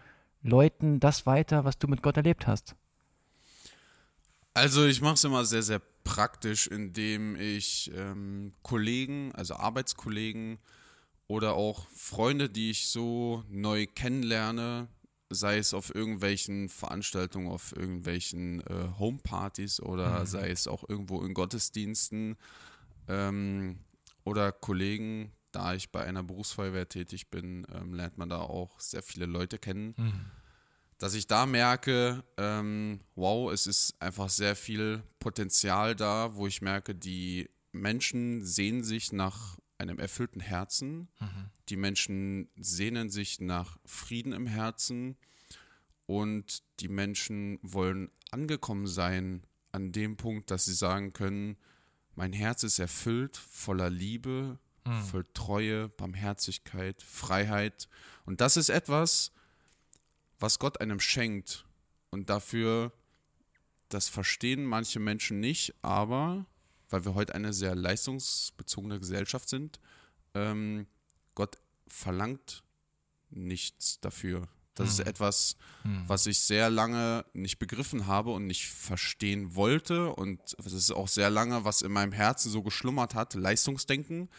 Leuten 0.44 1.00
das 1.00 1.26
weiter, 1.26 1.66
was 1.66 1.78
du 1.78 1.88
mit 1.88 2.04
Gott 2.04 2.18
erlebt 2.18 2.48
hast? 2.48 2.76
Also 4.54 4.86
ich 4.86 5.02
mache 5.02 5.16
es 5.16 5.24
immer 5.24 5.46
sehr, 5.46 5.64
sehr 5.64 5.82
praktisch, 6.04 6.68
indem 6.68 7.36
ich 7.36 7.92
ähm, 7.96 8.54
Kollegen, 8.64 9.32
also 9.34 9.56
Arbeitskollegen 9.56 10.58
oder 11.28 11.54
auch 11.56 11.88
Freunde, 11.90 12.50
die 12.50 12.72
ich 12.72 12.88
so 12.88 13.44
neu 13.50 13.88
kennenlerne, 13.88 14.88
sei 15.30 15.58
es 15.58 15.74
auf 15.74 15.94
irgendwelchen 15.94 16.70
Veranstaltungen, 16.70 17.50
auf 17.50 17.76
irgendwelchen 17.76 18.62
äh, 18.62 18.88
Homepartys 18.98 19.80
oder 19.80 20.22
mhm. 20.22 20.26
sei 20.26 20.50
es 20.50 20.68
auch 20.68 20.88
irgendwo 20.88 21.24
in 21.24 21.34
Gottesdiensten 21.34 22.38
ähm, 23.08 23.80
oder 24.24 24.52
Kollegen, 24.52 25.32
da 25.52 25.74
ich 25.74 25.92
bei 25.92 26.04
einer 26.04 26.24
Berufsfeuerwehr 26.24 26.88
tätig 26.88 27.30
bin, 27.30 27.66
ähm, 27.74 27.94
lernt 27.94 28.18
man 28.18 28.30
da 28.30 28.40
auch 28.40 28.80
sehr 28.80 29.04
viele 29.04 29.26
Leute 29.26 29.58
kennen. 29.58 29.96
Mhm 29.98 30.26
dass 30.98 31.14
ich 31.14 31.28
da 31.28 31.46
merke, 31.46 32.24
ähm, 32.38 33.02
wow, 33.16 33.52
es 33.52 33.68
ist 33.68 34.02
einfach 34.02 34.30
sehr 34.30 34.56
viel 34.56 35.04
Potenzial 35.20 35.96
da, 35.96 36.36
wo 36.36 36.48
ich 36.48 36.62
merke, 36.62 36.96
die 36.96 37.50
Menschen 37.72 38.44
sehnen 38.44 38.84
sich 38.84 39.12
nach 39.12 39.58
einem 39.78 40.00
erfüllten 40.00 40.40
Herzen, 40.40 41.08
mhm. 41.20 41.50
die 41.70 41.78
Menschen 41.78 42.50
sehnen 42.56 43.10
sich 43.10 43.40
nach 43.40 43.78
Frieden 43.86 44.34
im 44.34 44.48
Herzen 44.48 45.18
und 46.06 46.64
die 46.80 46.88
Menschen 46.88 47.60
wollen 47.62 48.10
angekommen 48.32 48.88
sein 48.88 49.44
an 49.72 49.92
dem 49.92 50.18
Punkt, 50.18 50.50
dass 50.52 50.66
sie 50.66 50.74
sagen 50.74 51.14
können, 51.14 51.58
mein 52.16 52.34
Herz 52.34 52.64
ist 52.64 52.80
erfüllt 52.80 53.38
voller 53.38 53.92
Liebe, 53.92 54.58
mhm. 54.86 55.04
voll 55.04 55.26
Treue, 55.34 55.90
Barmherzigkeit, 55.90 57.04
Freiheit. 57.04 57.88
Und 58.26 58.42
das 58.42 58.58
ist 58.58 58.70
etwas, 58.70 59.32
was 60.40 60.58
Gott 60.58 60.82
einem 60.82 61.00
schenkt. 61.00 61.66
Und 62.10 62.30
dafür, 62.30 62.92
das 63.90 64.10
verstehen 64.10 64.66
manche 64.66 65.00
Menschen 65.00 65.40
nicht, 65.40 65.76
aber 65.84 66.46
weil 66.90 67.06
wir 67.06 67.16
heute 67.16 67.36
eine 67.36 67.54
sehr 67.54 67.76
leistungsbezogene 67.76 69.00
Gesellschaft 69.00 69.50
sind, 69.50 69.80
ähm, 70.34 70.88
Gott 71.36 71.58
verlangt 71.88 72.64
nichts 73.30 74.00
dafür. 74.00 74.48
Das 74.76 74.90
hm. 74.90 74.94
ist 74.94 75.08
etwas, 75.08 75.56
hm. 75.82 76.04
was 76.08 76.26
ich 76.28 76.40
sehr 76.40 76.70
lange 76.70 77.26
nicht 77.34 77.60
begriffen 77.60 78.08
habe 78.08 78.32
und 78.32 78.46
nicht 78.48 78.68
verstehen 78.68 79.56
wollte. 79.56 80.14
Und 80.14 80.40
das 80.58 80.74
ist 80.74 80.92
auch 80.92 81.08
sehr 81.08 81.30
lange, 81.30 81.66
was 81.66 81.82
in 81.82 81.92
meinem 81.92 82.12
Herzen 82.12 82.52
so 82.52 82.62
geschlummert 82.62 83.16
hat, 83.16 83.34
Leistungsdenken. 83.34 84.30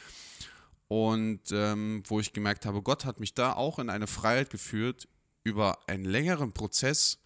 Und 0.87 1.52
ähm, 1.52 2.02
wo 2.07 2.19
ich 2.19 2.33
gemerkt 2.33 2.64
habe, 2.64 2.83
Gott 2.83 3.05
hat 3.05 3.21
mich 3.21 3.35
da 3.35 3.52
auch 3.52 3.78
in 3.78 3.90
eine 3.90 4.07
Freiheit 4.07 4.49
geführt, 4.49 5.09
über 5.45 5.78
einen 5.88 6.05
längeren 6.05 6.52
Prozess, 6.52 7.19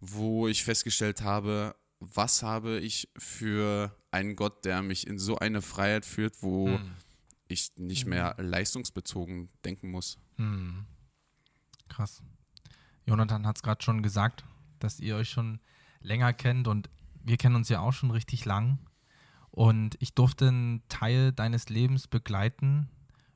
wo 0.00 0.46
ich 0.46 0.64
festgestellt 0.64 1.22
habe, 1.22 1.74
was 1.98 2.42
habe 2.42 2.78
ich 2.78 3.08
für 3.16 3.96
einen 4.14 4.36
Gott, 4.36 4.64
der 4.64 4.80
mich 4.80 5.06
in 5.06 5.18
so 5.18 5.36
eine 5.38 5.60
Freiheit 5.60 6.06
führt, 6.06 6.42
wo 6.42 6.68
hm. 6.68 6.92
ich 7.48 7.72
nicht 7.76 8.06
mehr 8.06 8.36
hm. 8.36 8.46
leistungsbezogen 8.46 9.50
denken 9.64 9.90
muss. 9.90 10.18
Hm. 10.36 10.86
Krass. 11.88 12.22
Jonathan 13.06 13.46
hat 13.46 13.56
es 13.56 13.62
gerade 13.62 13.82
schon 13.82 14.02
gesagt, 14.02 14.44
dass 14.78 15.00
ihr 15.00 15.16
euch 15.16 15.28
schon 15.28 15.60
länger 16.00 16.32
kennt 16.32 16.68
und 16.68 16.88
wir 17.22 17.36
kennen 17.36 17.56
uns 17.56 17.68
ja 17.68 17.80
auch 17.80 17.92
schon 17.92 18.10
richtig 18.10 18.44
lang. 18.44 18.78
Und 19.50 19.96
ich 20.00 20.14
durfte 20.14 20.48
einen 20.48 20.82
Teil 20.88 21.32
deines 21.32 21.68
Lebens 21.68 22.08
begleiten 22.08 22.88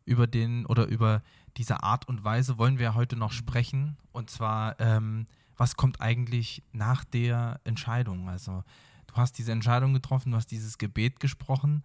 über 0.04 0.26
den 0.26 0.66
oder 0.66 0.86
über 0.86 1.22
diese 1.56 1.82
Art 1.82 2.08
und 2.08 2.24
Weise 2.24 2.58
wollen 2.58 2.78
wir 2.78 2.94
heute 2.94 3.16
noch 3.16 3.32
sprechen. 3.32 3.98
Und 4.12 4.30
zwar, 4.30 4.78
ähm, 4.80 5.26
was 5.56 5.76
kommt 5.76 6.00
eigentlich 6.00 6.62
nach 6.72 7.04
der 7.04 7.60
Entscheidung? 7.64 8.28
Also, 8.28 8.64
du 9.08 9.14
hast 9.16 9.32
diese 9.38 9.52
Entscheidung 9.52 9.92
getroffen, 9.92 10.30
du 10.30 10.36
hast 10.36 10.50
dieses 10.50 10.78
Gebet 10.78 11.20
gesprochen. 11.20 11.82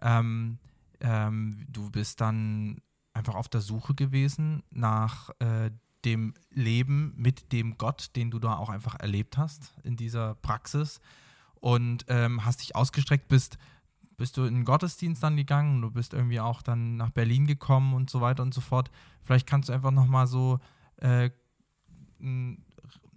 Ähm, 0.00 0.58
ähm, 1.00 1.66
du 1.68 1.90
bist 1.90 2.20
dann 2.20 2.80
einfach 3.12 3.34
auf 3.34 3.48
der 3.48 3.60
Suche 3.60 3.94
gewesen 3.94 4.62
nach 4.70 5.30
äh, 5.40 5.70
dem 6.04 6.34
Leben 6.50 7.12
mit 7.16 7.52
dem 7.52 7.76
Gott, 7.76 8.14
den 8.14 8.30
du 8.30 8.38
da 8.38 8.56
auch 8.56 8.68
einfach 8.68 8.94
erlebt 8.94 9.36
hast 9.36 9.74
in 9.82 9.96
dieser 9.96 10.36
Praxis 10.36 11.00
und 11.56 12.04
ähm, 12.08 12.44
hast 12.44 12.60
dich 12.60 12.76
ausgestreckt, 12.76 13.28
bist 13.28 13.58
bist 14.16 14.36
du 14.36 14.44
in 14.44 14.54
den 14.56 14.64
Gottesdienst 14.64 15.22
dann 15.22 15.36
gegangen, 15.36 15.80
du 15.80 15.92
bist 15.92 16.12
irgendwie 16.12 16.40
auch 16.40 16.60
dann 16.60 16.96
nach 16.96 17.10
Berlin 17.10 17.46
gekommen 17.46 17.94
und 17.94 18.10
so 18.10 18.20
weiter 18.20 18.42
und 18.42 18.52
so 18.52 18.60
fort. 18.60 18.90
Vielleicht 19.22 19.46
kannst 19.46 19.68
du 19.68 19.72
einfach 19.72 19.92
nochmal 19.92 20.26
so 20.26 20.58
äh, 20.96 21.30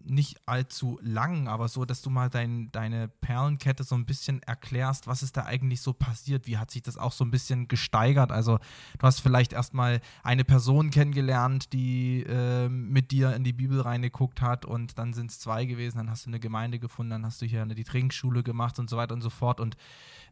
nicht 0.05 0.47
allzu 0.47 0.99
lang, 1.01 1.47
aber 1.47 1.67
so, 1.67 1.85
dass 1.85 2.01
du 2.01 2.09
mal 2.09 2.29
dein, 2.29 2.71
deine 2.71 3.07
Perlenkette 3.07 3.83
so 3.83 3.95
ein 3.95 4.05
bisschen 4.05 4.41
erklärst, 4.43 5.07
was 5.07 5.23
ist 5.23 5.37
da 5.37 5.45
eigentlich 5.45 5.81
so 5.81 5.93
passiert, 5.93 6.47
wie 6.47 6.57
hat 6.57 6.71
sich 6.71 6.81
das 6.81 6.97
auch 6.97 7.11
so 7.11 7.23
ein 7.23 7.31
bisschen 7.31 7.67
gesteigert. 7.67 8.31
Also 8.31 8.59
du 8.99 9.07
hast 9.07 9.19
vielleicht 9.19 9.53
erstmal 9.53 10.01
eine 10.23 10.43
Person 10.43 10.89
kennengelernt, 10.89 11.73
die 11.73 12.23
äh, 12.23 12.69
mit 12.69 13.11
dir 13.11 13.35
in 13.35 13.43
die 13.43 13.53
Bibel 13.53 13.81
reingeguckt 13.81 14.41
hat 14.41 14.65
und 14.65 14.97
dann 14.97 15.13
sind 15.13 15.31
es 15.31 15.39
zwei 15.39 15.65
gewesen, 15.65 15.97
dann 15.97 16.09
hast 16.09 16.25
du 16.25 16.29
eine 16.29 16.39
Gemeinde 16.39 16.79
gefunden, 16.79 17.11
dann 17.11 17.25
hast 17.25 17.41
du 17.41 17.45
hier 17.45 17.61
eine, 17.61 17.75
die 17.75 17.83
Trinkschule 17.83 18.43
gemacht 18.43 18.79
und 18.79 18.89
so 18.89 18.97
weiter 18.97 19.13
und 19.13 19.21
so 19.21 19.29
fort 19.29 19.59
und 19.59 19.77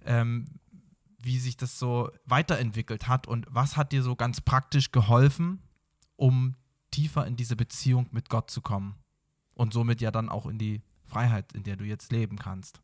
ähm, 0.06 0.46
wie 1.22 1.40
sich 1.40 1.58
das 1.58 1.80
so 1.80 2.10
weiterentwickelt 2.26 3.08
hat 3.08 3.28
und 3.28 3.46
was 3.50 3.78
hat 3.78 3.92
dir 3.92 4.04
so 4.04 4.16
ganz 4.16 4.42
praktisch 4.42 4.92
geholfen, 4.92 5.62
um 6.16 6.56
tiefer 6.92 7.28
in 7.28 7.36
diese 7.36 7.56
Beziehung 7.56 8.08
mit 8.12 8.30
Gott 8.30 8.50
zu 8.50 8.62
kommen 8.62 8.99
und 9.60 9.74
somit 9.74 10.00
ja 10.00 10.10
dann 10.10 10.30
auch 10.30 10.46
in 10.46 10.58
die 10.58 10.82
Freiheit, 11.06 11.52
in 11.52 11.64
der 11.64 11.76
du 11.76 11.84
jetzt 11.84 12.14
leben 12.14 12.38
kannst. 12.38 12.80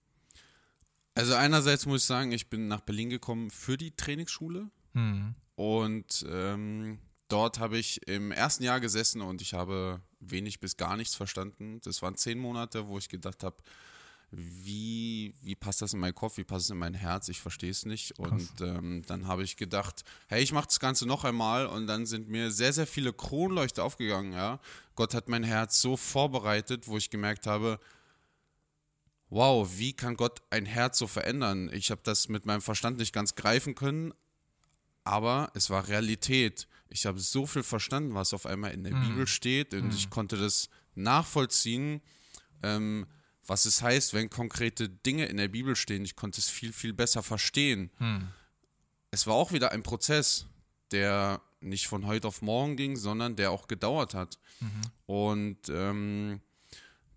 Also 1.13 1.33
einerseits 1.33 1.85
muss 1.85 2.01
ich 2.01 2.07
sagen, 2.07 2.33
ich 2.33 2.49
bin 2.49 2.67
nach 2.67 2.81
Berlin 2.81 3.09
gekommen 3.09 3.49
für 3.49 3.77
die 3.77 3.95
Trainingsschule 3.95 4.69
mhm. 4.91 5.35
und 5.55 6.25
ähm, 6.29 6.99
dort 7.29 7.59
habe 7.59 7.77
ich 7.77 8.05
im 8.09 8.33
ersten 8.33 8.65
Jahr 8.65 8.81
gesessen 8.81 9.21
und 9.21 9.41
ich 9.41 9.53
habe 9.53 10.01
wenig 10.19 10.59
bis 10.59 10.75
gar 10.75 10.97
nichts 10.97 11.15
verstanden. 11.15 11.79
Das 11.81 12.01
waren 12.01 12.17
zehn 12.17 12.37
Monate, 12.37 12.87
wo 12.87 12.97
ich 12.97 13.07
gedacht 13.07 13.45
habe, 13.45 13.55
wie, 14.37 15.33
wie 15.41 15.55
passt 15.55 15.81
das 15.81 15.93
in 15.93 15.99
meinen 15.99 16.15
Kopf, 16.15 16.37
wie 16.37 16.43
passt 16.43 16.65
es 16.65 16.69
in 16.71 16.77
mein 16.77 16.93
Herz, 16.93 17.29
ich 17.29 17.39
verstehe 17.39 17.71
es 17.71 17.85
nicht. 17.85 18.19
Und 18.19 18.49
ähm, 18.61 19.03
dann 19.07 19.27
habe 19.27 19.43
ich 19.43 19.57
gedacht, 19.57 20.03
hey, 20.27 20.43
ich 20.43 20.51
mache 20.51 20.67
das 20.67 20.79
Ganze 20.79 21.05
noch 21.05 21.23
einmal 21.23 21.67
und 21.67 21.87
dann 21.87 22.05
sind 22.05 22.29
mir 22.29 22.51
sehr, 22.51 22.73
sehr 22.73 22.87
viele 22.87 23.13
Kronleuchter 23.13 23.83
aufgegangen, 23.83 24.33
ja. 24.33 24.59
Gott 24.95 25.13
hat 25.13 25.29
mein 25.29 25.43
Herz 25.43 25.81
so 25.81 25.97
vorbereitet, 25.97 26.87
wo 26.87 26.97
ich 26.97 27.09
gemerkt 27.09 27.47
habe, 27.47 27.79
wow, 29.29 29.69
wie 29.77 29.93
kann 29.93 30.15
Gott 30.15 30.41
ein 30.49 30.65
Herz 30.65 30.97
so 30.97 31.07
verändern? 31.07 31.69
Ich 31.73 31.91
habe 31.91 32.01
das 32.03 32.29
mit 32.29 32.45
meinem 32.45 32.61
Verstand 32.61 32.97
nicht 32.97 33.13
ganz 33.13 33.35
greifen 33.35 33.75
können, 33.75 34.13
aber 35.03 35.51
es 35.53 35.69
war 35.69 35.87
Realität. 35.87 36.67
Ich 36.89 37.05
habe 37.05 37.19
so 37.19 37.45
viel 37.45 37.63
verstanden, 37.63 38.13
was 38.13 38.33
auf 38.33 38.45
einmal 38.45 38.71
in 38.71 38.83
der 38.83 38.95
mm. 38.95 39.07
Bibel 39.07 39.27
steht 39.27 39.73
und 39.73 39.89
mm. 39.89 39.91
ich 39.91 40.09
konnte 40.09 40.37
das 40.37 40.69
nachvollziehen, 40.95 42.01
ähm, 42.63 43.05
was 43.45 43.65
es 43.65 43.81
heißt, 43.81 44.13
wenn 44.13 44.29
konkrete 44.29 44.89
Dinge 44.89 45.25
in 45.25 45.37
der 45.37 45.47
Bibel 45.47 45.75
stehen. 45.75 46.03
Ich 46.03 46.15
konnte 46.15 46.39
es 46.39 46.49
viel, 46.49 46.73
viel 46.73 46.93
besser 46.93 47.23
verstehen. 47.23 47.91
Mm. 47.99 48.23
Es 49.11 49.27
war 49.27 49.35
auch 49.35 49.51
wieder 49.51 49.71
ein 49.71 49.83
Prozess, 49.83 50.45
der 50.91 51.41
nicht 51.61 51.87
von 51.87 52.05
heute 52.05 52.27
auf 52.27 52.41
morgen 52.41 52.75
ging, 52.75 52.95
sondern 52.95 53.35
der 53.35 53.51
auch 53.51 53.67
gedauert 53.67 54.13
hat. 54.13 54.37
Mhm. 54.59 54.81
Und 55.05 55.69
ähm, 55.69 56.41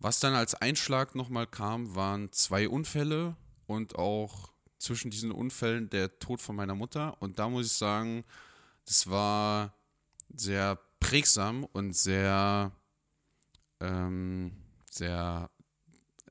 was 0.00 0.20
dann 0.20 0.35
als 0.35 0.54
Einschlag 0.54 1.14
nochmal 1.14 1.47
kam, 1.47 1.94
waren 1.94 2.32
zwei 2.32 2.68
Unfälle 2.68 3.37
und 3.66 3.97
auch 3.97 4.52
zwischen 4.78 5.11
diesen 5.11 5.32
Unfällen 5.32 5.90
der 5.90 6.18
Tod 6.18 6.40
von 6.40 6.56
meiner 6.56 6.75
Mutter. 6.75 7.20
Und 7.20 7.38
da 7.38 7.49
muss 7.49 7.66
ich 7.66 7.73
sagen, 7.73 8.25
das 8.87 9.11
war 9.11 9.75
sehr 10.35 10.78
prägsam 11.00 11.64
und 11.64 11.94
sehr, 11.94 12.73
ähm, 13.80 14.52
sehr, 14.90 15.50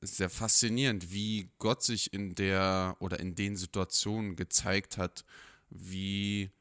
sehr 0.01 0.29
faszinierend, 0.29 1.11
wie 1.11 1.49
Gott 1.59 1.83
sich 1.83 2.13
in 2.13 2.35
der 2.35 2.95
oder 2.99 3.19
in 3.19 3.35
den 3.35 3.55
Situationen 3.55 4.35
gezeigt 4.35 4.97
hat, 4.97 5.25
wie, 5.69 6.51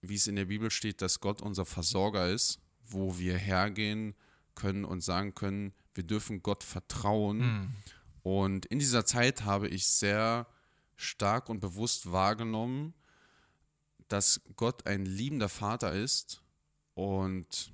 wie 0.00 0.14
es 0.14 0.26
in 0.26 0.36
der 0.36 0.46
Bibel 0.46 0.70
steht, 0.70 1.02
dass 1.02 1.20
Gott 1.20 1.42
unser 1.42 1.66
Versorger 1.66 2.28
ist, 2.28 2.60
wo 2.86 3.18
wir 3.18 3.36
hergehen 3.36 4.14
können 4.54 4.84
und 4.84 5.02
sagen 5.02 5.34
können, 5.34 5.72
wir 5.94 6.04
dürfen 6.04 6.42
Gott 6.42 6.64
vertrauen. 6.64 7.38
Mhm. 7.38 7.76
Und 8.22 8.66
in 8.66 8.78
dieser 8.78 9.04
Zeit 9.04 9.44
habe 9.44 9.68
ich 9.68 9.86
sehr 9.86 10.46
stark 10.96 11.48
und 11.48 11.60
bewusst 11.60 12.12
wahrgenommen, 12.12 12.94
dass 14.08 14.40
Gott 14.56 14.86
ein 14.86 15.04
liebender 15.04 15.48
Vater 15.48 15.92
ist 15.92 16.42
und 16.94 17.72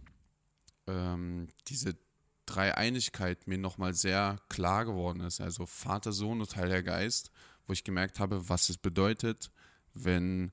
ähm, 0.86 1.48
diese 1.68 1.96
Dreieinigkeit 2.46 3.46
mir 3.46 3.58
nochmal 3.58 3.94
sehr 3.94 4.38
klar 4.48 4.84
geworden 4.84 5.20
ist. 5.20 5.40
Also 5.40 5.66
Vater, 5.66 6.12
Sohn 6.12 6.40
und 6.40 6.56
Heiliger 6.56 6.82
Geist, 6.82 7.30
wo 7.66 7.72
ich 7.72 7.84
gemerkt 7.84 8.20
habe, 8.20 8.48
was 8.48 8.68
es 8.68 8.76
bedeutet, 8.76 9.50
wenn 9.94 10.52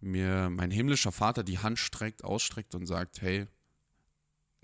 mir 0.00 0.50
mein 0.50 0.70
himmlischer 0.70 1.12
Vater 1.12 1.42
die 1.42 1.58
Hand 1.58 1.78
streckt, 1.78 2.24
ausstreckt 2.24 2.74
und 2.74 2.86
sagt, 2.86 3.22
hey, 3.22 3.46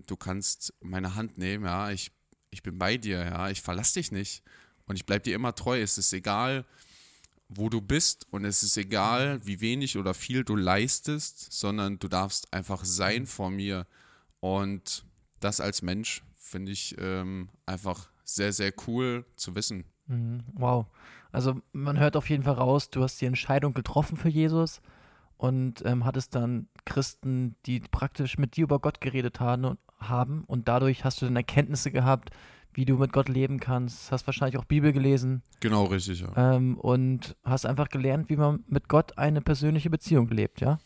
du 0.07 0.17
kannst 0.17 0.75
meine 0.81 1.15
Hand 1.15 1.39
nehmen, 1.39 1.65
ja, 1.65 1.91
ich, 1.91 2.13
ich 2.51 2.63
bin 2.63 2.79
bei 2.79 2.97
dir, 2.97 3.25
ja, 3.25 3.49
ich 3.51 3.63
verlasse 3.63 3.95
dich 3.95 4.13
nicht 4.13 4.43
und 4.87 4.97
ich 4.97 5.07
bleibe 5.07 5.25
dir 5.25 5.35
immer 5.35 5.55
treu. 5.55 5.81
Es 5.81 5.99
ist 5.99 6.13
egal, 6.13 6.67
wo 7.49 7.69
du 7.69 7.81
bist 7.81 8.27
und 8.31 8.45
es 8.45 8.63
ist 8.63 8.77
egal, 8.77 9.45
wie 9.45 9.61
wenig 9.61 9.97
oder 9.97 10.15
viel 10.15 10.45
du 10.45 10.57
leistest, 10.57 11.53
sondern 11.53 11.99
du 11.99 12.09
darfst 12.09 12.53
einfach 12.53 12.85
sein 12.85 13.27
vor 13.27 13.51
mir 13.51 13.87
und 14.41 15.05
das 15.41 15.61
als 15.61 15.83
Mensch 15.83 16.23
finde 16.51 16.73
ich 16.73 16.97
ähm, 16.99 17.49
einfach 17.67 18.09
sehr, 18.25 18.53
sehr 18.53 18.73
cool 18.87 19.25
zu 19.37 19.55
wissen. 19.55 19.85
Mhm, 20.07 20.43
wow. 20.55 20.87
Also 21.33 21.61
man 21.73 21.99
hört 21.99 22.17
auf 22.17 22.29
jeden 22.29 22.43
Fall 22.43 22.55
raus, 22.55 22.91
du 22.91 23.03
hast 23.03 23.21
die 23.21 23.27
Entscheidung 23.27 23.73
getroffen 23.73 24.17
für 24.17 24.29
Jesus 24.29 24.81
und 25.37 25.85
ähm, 25.87 26.05
hattest 26.05 26.35
dann 26.35 26.69
Christen, 26.85 27.55
die 27.67 27.81
praktisch 27.81 28.37
mit 28.37 28.57
dir 28.57 28.65
über 28.65 28.81
Gott 28.81 29.01
geredet 29.01 29.41
haben, 29.41 29.79
haben 29.99 30.45
und 30.45 30.67
dadurch 30.69 31.05
hast 31.05 31.23
du 31.23 31.27
dann 31.27 31.37
Erkenntnisse 31.37 31.91
gehabt, 31.91 32.31
wie 32.73 32.85
du 32.85 32.97
mit 32.97 33.13
Gott 33.13 33.29
leben 33.29 33.59
kannst. 33.61 34.13
Hast 34.13 34.27
wahrscheinlich 34.27 34.59
auch 34.59 34.65
Bibel 34.65 34.93
gelesen. 34.93 35.43
Genau, 35.61 35.85
richtig, 35.85 36.21
ja. 36.21 36.55
Ähm, 36.55 36.79
und 36.79 37.37
hast 37.45 37.67
einfach 37.67 37.89
gelernt, 37.89 38.29
wie 38.29 38.37
man 38.37 38.65
mit 38.67 38.89
Gott 38.89 39.19
eine 39.19 39.41
persönliche 39.41 39.91
Beziehung 39.91 40.29
lebt, 40.29 40.61
ja? 40.61 40.79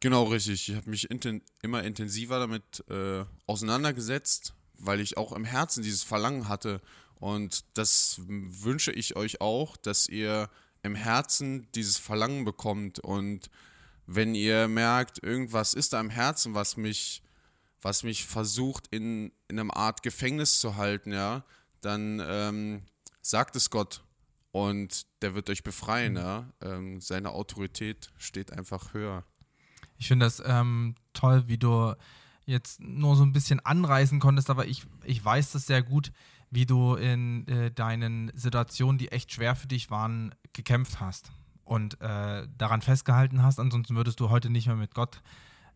Genau, 0.00 0.24
richtig. 0.24 0.68
Ich 0.68 0.76
habe 0.76 0.90
mich 0.90 1.10
inten 1.10 1.42
immer 1.62 1.82
intensiver 1.82 2.38
damit 2.38 2.84
äh, 2.90 3.24
auseinandergesetzt, 3.46 4.54
weil 4.78 5.00
ich 5.00 5.16
auch 5.16 5.32
im 5.32 5.44
Herzen 5.44 5.82
dieses 5.82 6.02
Verlangen 6.02 6.48
hatte. 6.48 6.80
Und 7.18 7.64
das 7.74 8.20
wünsche 8.26 8.92
ich 8.92 9.16
euch 9.16 9.40
auch, 9.40 9.76
dass 9.76 10.08
ihr 10.08 10.50
im 10.82 10.94
Herzen 10.94 11.68
dieses 11.74 11.98
Verlangen 11.98 12.44
bekommt 12.44 13.00
und 13.00 13.50
wenn 14.06 14.34
ihr 14.34 14.68
merkt, 14.68 15.22
irgendwas 15.22 15.74
ist 15.74 15.92
da 15.92 16.00
im 16.00 16.10
Herzen, 16.10 16.54
was 16.54 16.76
mich, 16.76 17.22
was 17.82 18.04
mich 18.04 18.24
versucht, 18.24 18.86
in, 18.90 19.32
in 19.48 19.58
einer 19.58 19.76
Art 19.76 20.02
Gefängnis 20.02 20.60
zu 20.60 20.76
halten, 20.76 21.12
ja, 21.12 21.44
dann 21.80 22.22
ähm, 22.24 22.82
sagt 23.20 23.56
es 23.56 23.70
Gott 23.70 24.04
und 24.52 25.06
der 25.22 25.34
wird 25.34 25.50
euch 25.50 25.64
befreien, 25.64 26.12
mhm. 26.12 26.18
ja. 26.18 26.52
Ähm, 26.62 27.00
seine 27.00 27.32
Autorität 27.32 28.12
steht 28.16 28.52
einfach 28.52 28.94
höher. 28.94 29.24
Ich 29.98 30.08
finde 30.08 30.26
das 30.26 30.42
ähm, 30.44 30.94
toll, 31.12 31.44
wie 31.48 31.58
du 31.58 31.94
jetzt 32.46 32.80
nur 32.80 33.16
so 33.16 33.24
ein 33.24 33.32
bisschen 33.32 33.60
anreißen 33.60 34.20
konntest, 34.20 34.50
aber 34.50 34.66
ich, 34.66 34.86
ich 35.04 35.22
weiß 35.22 35.52
das 35.52 35.66
sehr 35.66 35.82
gut, 35.82 36.12
wie 36.50 36.64
du 36.64 36.94
in 36.94 37.46
äh, 37.48 37.70
deinen 37.70 38.30
Situationen, 38.34 38.98
die 38.98 39.10
echt 39.10 39.32
schwer 39.32 39.56
für 39.56 39.66
dich 39.66 39.90
waren, 39.90 40.34
gekämpft 40.52 41.00
hast 41.00 41.32
und 41.64 42.00
äh, 42.00 42.46
daran 42.56 42.82
festgehalten 42.82 43.42
hast. 43.42 43.58
Ansonsten 43.58 43.96
würdest 43.96 44.20
du 44.20 44.30
heute 44.30 44.48
nicht 44.48 44.68
mehr 44.68 44.76
mit 44.76 44.94
Gott 44.94 45.20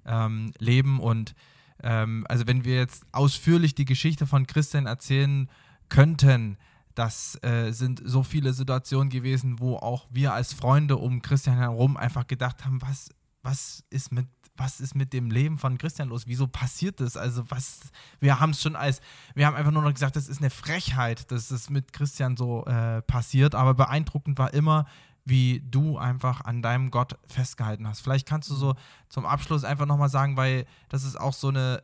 ähm, 0.07 0.53
leben. 0.59 1.01
Und 1.01 1.35
ähm, 1.83 2.25
also 2.29 2.47
wenn 2.47 2.65
wir 2.65 2.77
jetzt 2.77 3.05
ausführlich 3.13 3.75
die 3.75 3.85
Geschichte 3.85 4.27
von 4.27 4.47
Christian 4.47 4.87
erzählen 4.87 5.51
könnten, 5.89 6.57
das 6.95 7.43
äh, 7.43 7.73
sind 7.73 8.01
so 8.05 8.23
viele 8.23 8.53
Situationen 8.53 9.11
gewesen, 9.11 9.59
wo 9.59 9.77
auch 9.77 10.07
wir 10.11 10.33
als 10.35 10.53
Freunde 10.53 10.97
um 10.97 11.23
Christian 11.23 11.57
herum 11.57 11.97
einfach 11.97 12.27
gedacht 12.27 12.65
haben, 12.65 12.81
was, 12.83 13.11
was 13.43 13.85
ist 13.91 14.13
mit 14.13 14.27
was 14.57 14.81
ist 14.81 14.95
mit 14.95 15.13
dem 15.13 15.31
Leben 15.31 15.59
von 15.59 15.79
Christian 15.79 16.09
los? 16.09 16.27
Wieso 16.27 16.47
passiert 16.47 17.01
das? 17.01 17.17
Also 17.17 17.51
was, 17.51 17.81
wir 18.21 18.41
haben 18.41 18.51
es 18.51 18.63
schon 18.63 18.77
als, 18.77 19.01
wir 19.35 19.47
haben 19.47 19.57
einfach 19.57 19.73
nur 19.73 19.83
noch 19.83 19.93
gesagt, 19.93 20.17
das 20.17 20.29
ist 20.29 20.41
eine 20.41 20.51
Frechheit, 20.51 21.31
dass 21.31 21.51
es 21.51 21.71
mit 21.71 21.93
Christian 21.93 22.37
so 22.37 22.65
äh, 22.67 23.03
passiert, 23.03 23.55
aber 23.55 23.75
beeindruckend 23.75 24.39
war 24.39 24.53
immer, 24.53 24.87
wie 25.25 25.61
du 25.61 25.99
einfach 25.99 26.43
an 26.43 26.63
deinem 26.63 26.91
Gott 26.91 27.19
festgehalten 27.27 27.87
hast. 27.87 28.01
Vielleicht 28.01 28.27
kannst 28.27 28.51
du 28.51 28.55
so 28.55 28.75
zum 29.09 29.27
Abschluss 29.27 29.65
einfach 29.65 29.87
nochmal 29.87 30.09
sagen, 30.09 30.37
weil 30.37 30.67
das 30.89 31.05
ist 31.05 31.19
auch 31.19 31.35
so 31.35 31.49
eine 31.49 31.83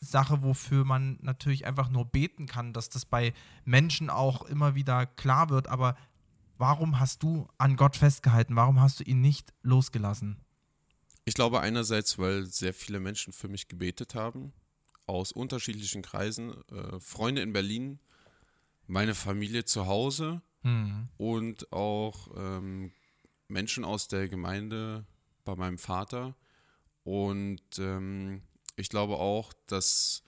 Sache, 0.00 0.42
wofür 0.42 0.84
man 0.84 1.18
natürlich 1.22 1.66
einfach 1.66 1.88
nur 1.88 2.04
beten 2.04 2.46
kann, 2.46 2.72
dass 2.72 2.88
das 2.88 3.04
bei 3.04 3.32
Menschen 3.64 4.10
auch 4.10 4.42
immer 4.42 4.74
wieder 4.74 5.06
klar 5.06 5.48
wird. 5.48 5.68
Aber 5.68 5.96
warum 6.58 6.98
hast 6.98 7.22
du 7.22 7.48
an 7.58 7.76
Gott 7.76 7.96
festgehalten? 7.96 8.56
Warum 8.56 8.80
hast 8.80 9.00
du 9.00 9.04
ihn 9.04 9.20
nicht 9.20 9.52
losgelassen? 9.62 10.40
Ich 11.24 11.34
glaube 11.34 11.60
einerseits, 11.60 12.18
weil 12.18 12.46
sehr 12.46 12.74
viele 12.74 12.98
Menschen 12.98 13.32
für 13.32 13.48
mich 13.48 13.68
gebetet 13.68 14.14
haben, 14.14 14.52
aus 15.06 15.32
unterschiedlichen 15.32 16.02
Kreisen, 16.02 16.54
äh, 16.70 16.98
Freunde 17.00 17.42
in 17.42 17.52
Berlin, 17.52 18.00
meine 18.86 19.14
Familie 19.14 19.64
zu 19.64 19.86
Hause 19.86 20.42
mhm. 20.62 21.08
und 21.16 21.72
auch 21.72 22.28
ähm, 22.36 22.92
Menschen 23.48 23.84
aus 23.84 24.08
der 24.08 24.28
Gemeinde 24.28 25.06
bei 25.44 25.54
meinem 25.54 25.78
Vater. 25.78 26.34
Und 27.04 27.62
ähm, 27.78 28.42
ich 28.76 28.88
glaube 28.88 29.16
auch, 29.18 29.52
dass 29.66 30.24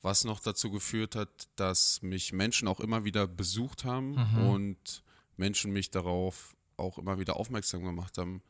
was 0.00 0.24
noch 0.24 0.40
dazu 0.40 0.70
geführt 0.70 1.16
hat, 1.16 1.48
dass 1.56 2.02
mich 2.02 2.32
Menschen 2.32 2.68
auch 2.68 2.80
immer 2.80 3.04
wieder 3.04 3.26
besucht 3.26 3.84
haben 3.84 4.12
mhm. 4.12 4.48
und 4.48 5.02
Menschen 5.36 5.72
mich 5.72 5.90
darauf 5.90 6.56
auch 6.76 6.98
immer 6.98 7.18
wieder 7.18 7.36
aufmerksam 7.36 7.82
gemacht 7.82 8.16
haben 8.16 8.42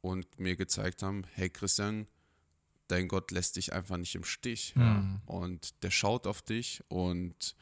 und 0.00 0.38
mir 0.38 0.56
gezeigt 0.56 1.02
haben, 1.02 1.24
hey 1.34 1.50
Christian, 1.50 2.06
dein 2.88 3.08
Gott 3.08 3.30
lässt 3.30 3.56
dich 3.56 3.72
einfach 3.72 3.96
nicht 3.96 4.14
im 4.14 4.24
Stich. 4.24 4.74
Mhm. 4.74 4.82
Ja? 4.82 5.20
Und 5.26 5.82
der 5.82 5.90
schaut 5.90 6.26
auf 6.26 6.42
dich 6.42 6.82
und 6.88 7.54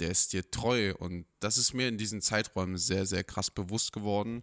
der 0.00 0.10
ist 0.10 0.32
dir 0.32 0.50
treu. 0.50 0.94
Und 0.94 1.26
das 1.40 1.58
ist 1.58 1.74
mir 1.74 1.88
in 1.88 1.98
diesen 1.98 2.22
Zeiträumen 2.22 2.78
sehr, 2.78 3.04
sehr 3.04 3.24
krass 3.24 3.50
bewusst 3.50 3.92
geworden. 3.92 4.42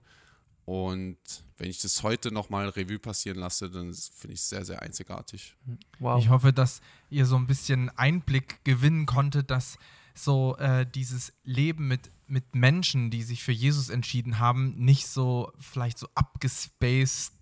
Und 0.66 1.18
wenn 1.58 1.70
ich 1.70 1.82
das 1.82 2.02
heute 2.04 2.34
nochmal 2.34 2.70
Revue 2.70 3.00
passieren 3.00 3.38
lasse, 3.38 3.70
dann 3.70 3.94
finde 3.94 4.34
ich 4.34 4.40
es 4.40 4.50
sehr, 4.50 4.66
sehr 4.66 4.82
einzigartig. 4.82 5.56
Wow. 6.00 6.20
Ich 6.20 6.30
hoffe, 6.30 6.52
dass 6.52 6.82
ihr 7.10 7.26
so 7.26 7.36
ein 7.36 7.48
bisschen 7.48 7.90
Einblick 7.92 8.64
gewinnen 8.66 9.06
konntet, 9.06 9.52
dass 9.52 9.78
so 10.16 10.58
äh, 10.58 10.86
dieses 10.90 11.34
Leben 11.44 11.88
mit, 11.88 12.10
mit 12.26 12.56
Menschen, 12.56 13.12
die 13.12 13.22
sich 13.22 13.44
für 13.44 13.52
Jesus 13.52 13.90
entschieden 13.90 14.40
haben, 14.40 14.74
nicht 14.78 15.08
so 15.08 15.52
vielleicht 15.60 16.00
so 16.00 16.08
abgespaced 16.16 17.35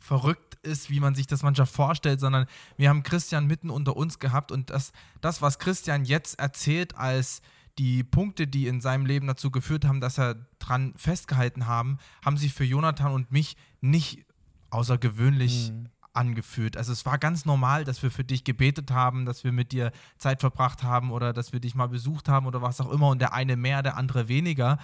verrückt 0.00 0.56
ist, 0.62 0.90
wie 0.90 1.00
man 1.00 1.14
sich 1.14 1.26
das 1.26 1.42
manchmal 1.42 1.66
vorstellt, 1.66 2.20
sondern 2.20 2.46
wir 2.76 2.88
haben 2.88 3.02
Christian 3.02 3.46
mitten 3.46 3.70
unter 3.70 3.96
uns 3.96 4.18
gehabt 4.18 4.50
und 4.50 4.70
das, 4.70 4.92
das 5.20 5.42
was 5.42 5.58
Christian 5.58 6.04
jetzt 6.04 6.38
erzählt 6.38 6.96
als 6.96 7.42
die 7.78 8.02
Punkte, 8.02 8.46
die 8.46 8.66
in 8.66 8.80
seinem 8.80 9.06
Leben 9.06 9.26
dazu 9.26 9.50
geführt 9.50 9.84
haben, 9.84 10.00
dass 10.00 10.18
er 10.18 10.36
dran 10.58 10.92
festgehalten 10.96 11.66
haben, 11.66 11.98
haben 12.24 12.36
sich 12.36 12.52
für 12.52 12.64
Jonathan 12.64 13.12
und 13.12 13.30
mich 13.30 13.56
nicht 13.80 14.26
außergewöhnlich 14.70 15.70
mhm. 15.70 15.88
angefühlt. 16.12 16.76
Also 16.76 16.92
es 16.92 17.06
war 17.06 17.18
ganz 17.18 17.44
normal, 17.44 17.84
dass 17.84 18.02
wir 18.02 18.10
für 18.10 18.24
dich 18.24 18.44
gebetet 18.44 18.90
haben, 18.90 19.24
dass 19.24 19.44
wir 19.44 19.52
mit 19.52 19.72
dir 19.72 19.92
Zeit 20.18 20.40
verbracht 20.40 20.82
haben 20.82 21.10
oder 21.10 21.32
dass 21.32 21.52
wir 21.52 21.60
dich 21.60 21.74
mal 21.74 21.88
besucht 21.88 22.28
haben 22.28 22.46
oder 22.46 22.60
was 22.60 22.80
auch 22.80 22.90
immer 22.90 23.08
und 23.08 23.20
der 23.20 23.32
eine 23.32 23.56
mehr, 23.56 23.82
der 23.82 23.96
andere 23.96 24.28
weniger. 24.28 24.78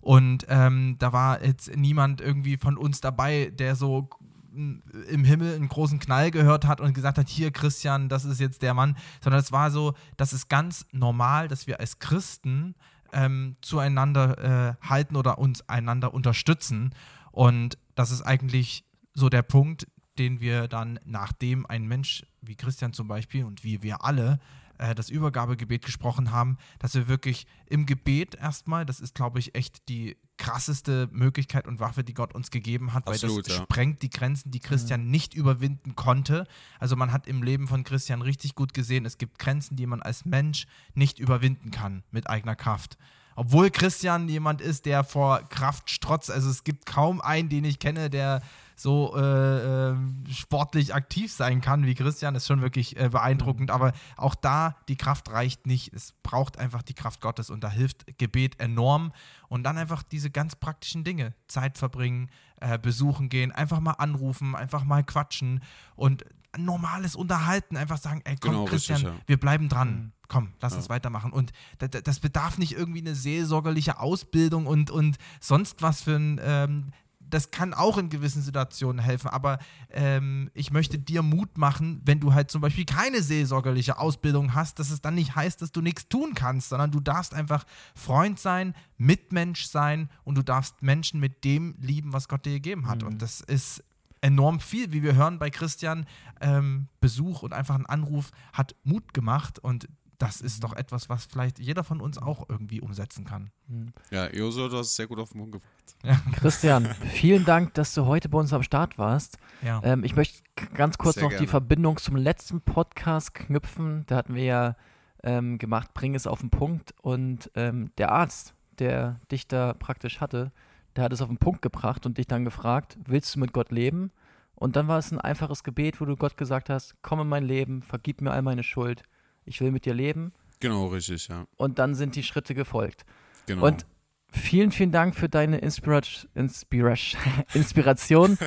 Und 0.00 0.44
ähm, 0.48 0.96
da 0.98 1.12
war 1.12 1.44
jetzt 1.44 1.76
niemand 1.76 2.20
irgendwie 2.20 2.56
von 2.56 2.76
uns 2.76 3.00
dabei, 3.00 3.52
der 3.54 3.76
so 3.76 4.10
im 4.54 5.24
Himmel 5.24 5.54
einen 5.54 5.68
großen 5.68 5.98
Knall 5.98 6.30
gehört 6.30 6.66
hat 6.66 6.80
und 6.80 6.94
gesagt 6.94 7.18
hat, 7.18 7.28
hier 7.28 7.50
Christian, 7.50 8.08
das 8.08 8.24
ist 8.24 8.40
jetzt 8.40 8.62
der 8.62 8.74
Mann, 8.74 8.96
sondern 9.22 9.40
es 9.40 9.52
war 9.52 9.70
so, 9.70 9.94
das 10.16 10.32
ist 10.32 10.48
ganz 10.48 10.86
normal, 10.92 11.48
dass 11.48 11.66
wir 11.66 11.80
als 11.80 11.98
Christen 11.98 12.74
ähm, 13.12 13.56
zueinander 13.60 14.76
äh, 14.82 14.86
halten 14.86 15.16
oder 15.16 15.38
uns 15.38 15.68
einander 15.68 16.14
unterstützen. 16.14 16.94
Und 17.30 17.78
das 17.94 18.10
ist 18.10 18.22
eigentlich 18.22 18.84
so 19.14 19.28
der 19.28 19.42
Punkt, 19.42 19.86
den 20.18 20.40
wir 20.40 20.68
dann, 20.68 20.98
nachdem 21.04 21.66
ein 21.66 21.86
Mensch 21.86 22.24
wie 22.40 22.56
Christian 22.56 22.92
zum 22.92 23.08
Beispiel 23.08 23.44
und 23.44 23.64
wie 23.64 23.82
wir 23.82 24.04
alle 24.04 24.38
äh, 24.82 24.94
das 24.94 25.08
Übergabegebet 25.10 25.84
gesprochen 25.84 26.32
haben, 26.32 26.58
dass 26.80 26.94
wir 26.94 27.06
wirklich 27.06 27.46
im 27.66 27.86
Gebet 27.86 28.34
erstmal, 28.34 28.84
das 28.84 29.00
ist, 29.00 29.14
glaube 29.14 29.38
ich, 29.38 29.54
echt 29.54 29.88
die 29.88 30.16
krasseste 30.38 31.08
Möglichkeit 31.12 31.68
und 31.68 31.78
Waffe, 31.78 32.02
die 32.02 32.14
Gott 32.14 32.34
uns 32.34 32.50
gegeben 32.50 32.92
hat, 32.92 33.06
Absolut, 33.06 33.36
weil 33.36 33.42
das 33.44 33.56
ja. 33.58 33.62
sprengt 33.62 34.02
die 34.02 34.10
Grenzen, 34.10 34.50
die 34.50 34.58
Christian 34.58 35.04
mhm. 35.04 35.10
nicht 35.10 35.34
überwinden 35.34 35.94
konnte. 35.94 36.48
Also 36.80 36.96
man 36.96 37.12
hat 37.12 37.28
im 37.28 37.44
Leben 37.44 37.68
von 37.68 37.84
Christian 37.84 38.22
richtig 38.22 38.56
gut 38.56 38.74
gesehen, 38.74 39.06
es 39.06 39.18
gibt 39.18 39.38
Grenzen, 39.38 39.76
die 39.76 39.86
man 39.86 40.02
als 40.02 40.24
Mensch 40.24 40.66
nicht 40.94 41.20
überwinden 41.20 41.70
kann 41.70 42.02
mit 42.10 42.28
eigener 42.28 42.56
Kraft. 42.56 42.98
Obwohl 43.34 43.70
Christian 43.70 44.28
jemand 44.28 44.60
ist, 44.60 44.86
der 44.86 45.04
vor 45.04 45.48
Kraft 45.48 45.90
strotzt. 45.90 46.30
Also 46.30 46.50
es 46.50 46.64
gibt 46.64 46.86
kaum 46.86 47.20
einen, 47.20 47.48
den 47.48 47.64
ich 47.64 47.78
kenne, 47.78 48.10
der 48.10 48.42
so 48.76 49.16
äh, 49.16 49.90
äh, 49.90 49.96
sportlich 50.30 50.94
aktiv 50.94 51.32
sein 51.32 51.60
kann 51.60 51.86
wie 51.86 51.94
Christian, 51.94 52.34
ist 52.34 52.46
schon 52.46 52.62
wirklich 52.62 52.98
äh, 52.98 53.08
beeindruckend. 53.10 53.68
Mhm. 53.68 53.74
Aber 53.74 53.92
auch 54.16 54.34
da, 54.34 54.76
die 54.88 54.96
Kraft 54.96 55.30
reicht 55.30 55.66
nicht. 55.66 55.92
Es 55.94 56.12
braucht 56.22 56.58
einfach 56.58 56.82
die 56.82 56.94
Kraft 56.94 57.20
Gottes 57.20 57.50
und 57.50 57.62
da 57.62 57.70
hilft 57.70 58.18
Gebet 58.18 58.60
enorm. 58.60 59.12
Und 59.48 59.64
dann 59.64 59.78
einfach 59.78 60.02
diese 60.02 60.30
ganz 60.30 60.56
praktischen 60.56 61.04
Dinge. 61.04 61.34
Zeit 61.46 61.78
verbringen, 61.78 62.30
äh, 62.60 62.78
besuchen 62.78 63.28
gehen, 63.28 63.52
einfach 63.52 63.80
mal 63.80 63.92
anrufen, 63.92 64.56
einfach 64.56 64.84
mal 64.84 65.04
quatschen 65.04 65.62
und 65.94 66.24
normales 66.56 67.16
Unterhalten, 67.16 67.76
einfach 67.76 67.98
sagen, 67.98 68.20
ey 68.24 68.36
komm 68.38 68.52
genau, 68.52 68.64
Christian, 68.64 68.98
richtig, 68.98 69.14
ja. 69.14 69.22
wir 69.26 69.40
bleiben 69.40 69.68
dran. 69.68 70.12
Komm, 70.32 70.48
lass 70.62 70.72
ja. 70.72 70.78
uns 70.78 70.88
weitermachen. 70.88 71.30
Und 71.30 71.52
das 71.78 72.20
bedarf 72.20 72.56
nicht 72.56 72.72
irgendwie 72.72 73.00
eine 73.00 73.14
seelsorgerliche 73.14 74.00
Ausbildung 74.00 74.66
und, 74.66 74.90
und 74.90 75.18
sonst 75.40 75.82
was 75.82 76.00
für 76.00 76.16
ein 76.16 76.40
ähm, 76.42 76.92
das 77.32 77.50
kann 77.50 77.72
auch 77.72 77.96
in 77.96 78.10
gewissen 78.10 78.42
Situationen 78.42 79.02
helfen, 79.02 79.28
aber 79.28 79.58
ähm, 79.90 80.50
ich 80.52 80.70
möchte 80.70 80.98
dir 80.98 81.22
Mut 81.22 81.56
machen, 81.56 82.02
wenn 82.04 82.20
du 82.20 82.34
halt 82.34 82.50
zum 82.50 82.60
Beispiel 82.60 82.84
keine 82.84 83.22
seelsorgerliche 83.22 83.98
Ausbildung 83.98 84.54
hast, 84.54 84.78
dass 84.78 84.90
es 84.90 85.00
dann 85.00 85.14
nicht 85.14 85.34
heißt, 85.34 85.62
dass 85.62 85.72
du 85.72 85.80
nichts 85.80 86.08
tun 86.08 86.34
kannst, 86.34 86.68
sondern 86.68 86.90
du 86.90 87.00
darfst 87.00 87.32
einfach 87.32 87.64
Freund 87.94 88.38
sein, 88.38 88.74
Mitmensch 88.98 89.64
sein 89.64 90.10
und 90.24 90.36
du 90.36 90.42
darfst 90.42 90.82
Menschen 90.82 91.20
mit 91.20 91.44
dem 91.44 91.74
lieben, 91.80 92.12
was 92.12 92.28
Gott 92.28 92.44
dir 92.44 92.52
gegeben 92.52 92.86
hat. 92.86 93.00
Mhm. 93.00 93.08
Und 93.08 93.22
das 93.22 93.40
ist 93.40 93.82
enorm 94.20 94.60
viel, 94.60 94.92
wie 94.92 95.02
wir 95.02 95.14
hören 95.14 95.38
bei 95.38 95.48
Christian. 95.48 96.06
Ähm, 96.40 96.88
Besuch 97.00 97.42
und 97.42 97.52
einfach 97.52 97.74
ein 97.74 97.86
Anruf 97.86 98.30
hat 98.52 98.74
Mut 98.84 99.14
gemacht 99.14 99.58
und 99.58 99.88
das 100.22 100.40
ist 100.40 100.62
doch 100.62 100.72
etwas, 100.74 101.08
was 101.08 101.26
vielleicht 101.26 101.58
jeder 101.58 101.82
von 101.82 102.00
uns 102.00 102.16
auch 102.16 102.48
irgendwie 102.48 102.80
umsetzen 102.80 103.24
kann. 103.24 103.50
Hm. 103.66 103.92
Ja, 104.12 104.32
Joso, 104.32 104.68
du 104.68 104.76
hast 104.76 104.86
es 104.86 104.96
sehr 104.96 105.08
gut 105.08 105.18
auf 105.18 105.30
den 105.30 105.40
Punkt 105.40 105.54
gebracht. 105.54 105.96
Ja. 106.04 106.16
Christian, 106.34 106.94
vielen 107.10 107.44
Dank, 107.44 107.74
dass 107.74 107.92
du 107.92 108.06
heute 108.06 108.28
bei 108.28 108.38
uns 108.38 108.52
am 108.52 108.62
Start 108.62 108.98
warst. 108.98 109.38
Ja. 109.62 109.80
Ähm, 109.82 110.04
ich 110.04 110.14
möchte 110.14 110.40
ganz 110.74 110.96
kurz 110.96 111.14
sehr 111.14 111.24
noch 111.24 111.30
gerne. 111.30 111.44
die 111.44 111.50
Verbindung 111.50 111.96
zum 111.96 112.14
letzten 112.14 112.60
Podcast 112.60 113.34
knüpfen. 113.34 114.04
Da 114.06 114.14
hatten 114.14 114.36
wir 114.36 114.44
ja 114.44 114.76
ähm, 115.24 115.58
gemacht, 115.58 115.92
bring 115.92 116.14
es 116.14 116.28
auf 116.28 116.38
den 116.38 116.50
Punkt. 116.50 116.94
Und 117.02 117.50
ähm, 117.56 117.90
der 117.98 118.12
Arzt, 118.12 118.54
der 118.78 119.18
dich 119.32 119.48
da 119.48 119.74
praktisch 119.74 120.20
hatte, 120.20 120.52
der 120.94 121.02
hat 121.02 121.12
es 121.12 121.20
auf 121.20 121.28
den 121.28 121.38
Punkt 121.38 121.62
gebracht 121.62 122.06
und 122.06 122.16
dich 122.16 122.28
dann 122.28 122.44
gefragt, 122.44 122.96
willst 123.06 123.34
du 123.34 123.40
mit 123.40 123.52
Gott 123.52 123.72
leben? 123.72 124.12
Und 124.54 124.76
dann 124.76 124.86
war 124.86 125.00
es 125.00 125.10
ein 125.10 125.20
einfaches 125.20 125.64
Gebet, 125.64 126.00
wo 126.00 126.04
du 126.04 126.16
Gott 126.16 126.36
gesagt 126.36 126.70
hast, 126.70 126.94
komm 127.02 127.18
in 127.18 127.28
mein 127.28 127.42
Leben, 127.42 127.82
vergib 127.82 128.20
mir 128.20 128.30
all 128.30 128.42
meine 128.42 128.62
Schuld 128.62 129.02
ich 129.44 129.60
will 129.60 129.70
mit 129.70 129.84
dir 129.84 129.94
leben. 129.94 130.32
Genau, 130.60 130.86
richtig, 130.86 131.28
ja. 131.28 131.46
Und 131.56 131.78
dann 131.78 131.94
sind 131.94 132.14
die 132.16 132.22
Schritte 132.22 132.54
gefolgt. 132.54 133.04
Genau. 133.46 133.66
Und 133.66 133.84
vielen, 134.28 134.70
vielen 134.70 134.92
Dank 134.92 135.14
für 135.14 135.28
deine 135.28 135.58
Inspiration, 135.58 136.30
Inspiration, 136.34 137.20
Inspiration 137.54 138.38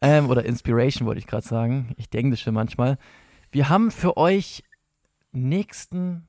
ähm, 0.00 0.28
oder 0.28 0.44
Inspiration 0.44 1.06
wollte 1.06 1.18
ich 1.18 1.26
gerade 1.26 1.46
sagen. 1.46 1.94
Ich 1.96 2.10
denke 2.10 2.32
das 2.32 2.40
schon 2.40 2.54
manchmal. 2.54 2.98
Wir 3.50 3.68
haben 3.68 3.90
für 3.90 4.16
euch 4.16 4.64
nächsten, 5.32 6.26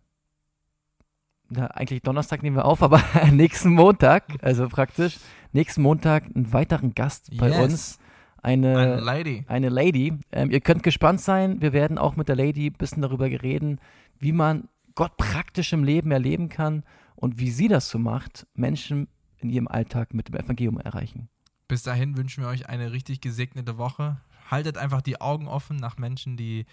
na, 1.49 1.67
eigentlich 1.67 2.01
Donnerstag 2.01 2.43
nehmen 2.43 2.55
wir 2.55 2.65
auf, 2.65 2.81
aber 2.81 3.01
nächsten 3.31 3.69
Montag, 3.69 4.23
also 4.41 4.67
praktisch, 4.67 5.17
nächsten 5.51 5.81
Montag 5.81 6.25
einen 6.35 6.51
weiteren 6.51 6.93
Gast 6.93 7.35
bei 7.37 7.49
yes. 7.49 7.59
uns. 7.59 7.99
Eine, 8.43 8.77
eine 8.77 8.99
Lady. 8.99 9.45
Eine 9.47 9.69
Lady. 9.69 10.19
Ähm, 10.31 10.51
ihr 10.51 10.59
könnt 10.59 10.83
gespannt 10.83 11.21
sein. 11.21 11.61
Wir 11.61 11.71
werden 11.71 11.97
auch 11.97 12.17
mit 12.17 12.27
der 12.27 12.35
Lady 12.35 12.67
ein 12.67 12.73
bisschen 12.73 13.01
darüber 13.01 13.25
reden, 13.25 13.79
wie 14.19 14.33
man 14.33 14.67
Gott 14.95 15.15
praktisch 15.17 15.71
im 15.73 15.83
Leben 15.83 16.11
erleben 16.11 16.49
kann 16.49 16.83
und 17.15 17.39
wie 17.39 17.49
sie 17.49 17.69
das 17.69 17.89
so 17.89 17.97
macht, 17.97 18.45
Menschen 18.53 19.07
in 19.37 19.49
ihrem 19.49 19.67
Alltag 19.67 20.13
mit 20.13 20.27
dem 20.27 20.35
Evangelium 20.35 20.77
erreichen. 20.77 21.29
Bis 21.69 21.83
dahin 21.83 22.17
wünschen 22.17 22.43
wir 22.43 22.49
euch 22.49 22.67
eine 22.67 22.91
richtig 22.91 23.21
gesegnete 23.21 23.77
Woche. 23.77 24.17
Haltet 24.51 24.77
einfach 24.77 25.01
die 25.01 25.21
Augen 25.21 25.47
offen 25.47 25.77
nach 25.77 25.97
Menschen, 25.97 26.35
die 26.35 26.65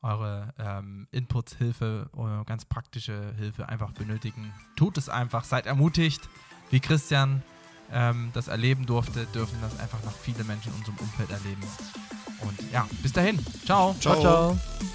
eure 0.00 0.54
ähm, 0.58 1.08
Inputs, 1.10 1.56
Hilfe, 1.56 2.08
eure 2.12 2.44
ganz 2.44 2.64
praktische 2.64 3.34
Hilfe 3.36 3.68
einfach 3.68 3.90
benötigen. 3.90 4.52
Tut 4.76 4.96
es 4.96 5.08
einfach, 5.08 5.42
seid 5.42 5.66
ermutigt. 5.66 6.28
Wie 6.70 6.78
Christian 6.78 7.42
ähm, 7.92 8.30
das 8.34 8.48
erleben 8.48 8.86
durfte, 8.86 9.26
dürfen 9.26 9.58
das 9.60 9.78
einfach 9.78 10.02
noch 10.04 10.12
viele 10.12 10.44
Menschen 10.44 10.72
in 10.72 10.78
unserem 10.78 10.98
Umfeld 10.98 11.30
erleben. 11.30 11.62
Und 12.40 12.72
ja, 12.72 12.86
bis 13.02 13.12
dahin. 13.12 13.38
Ciao. 13.64 13.94
Ciao, 14.00 14.20
ciao. 14.20 14.56
ciao. 14.56 14.87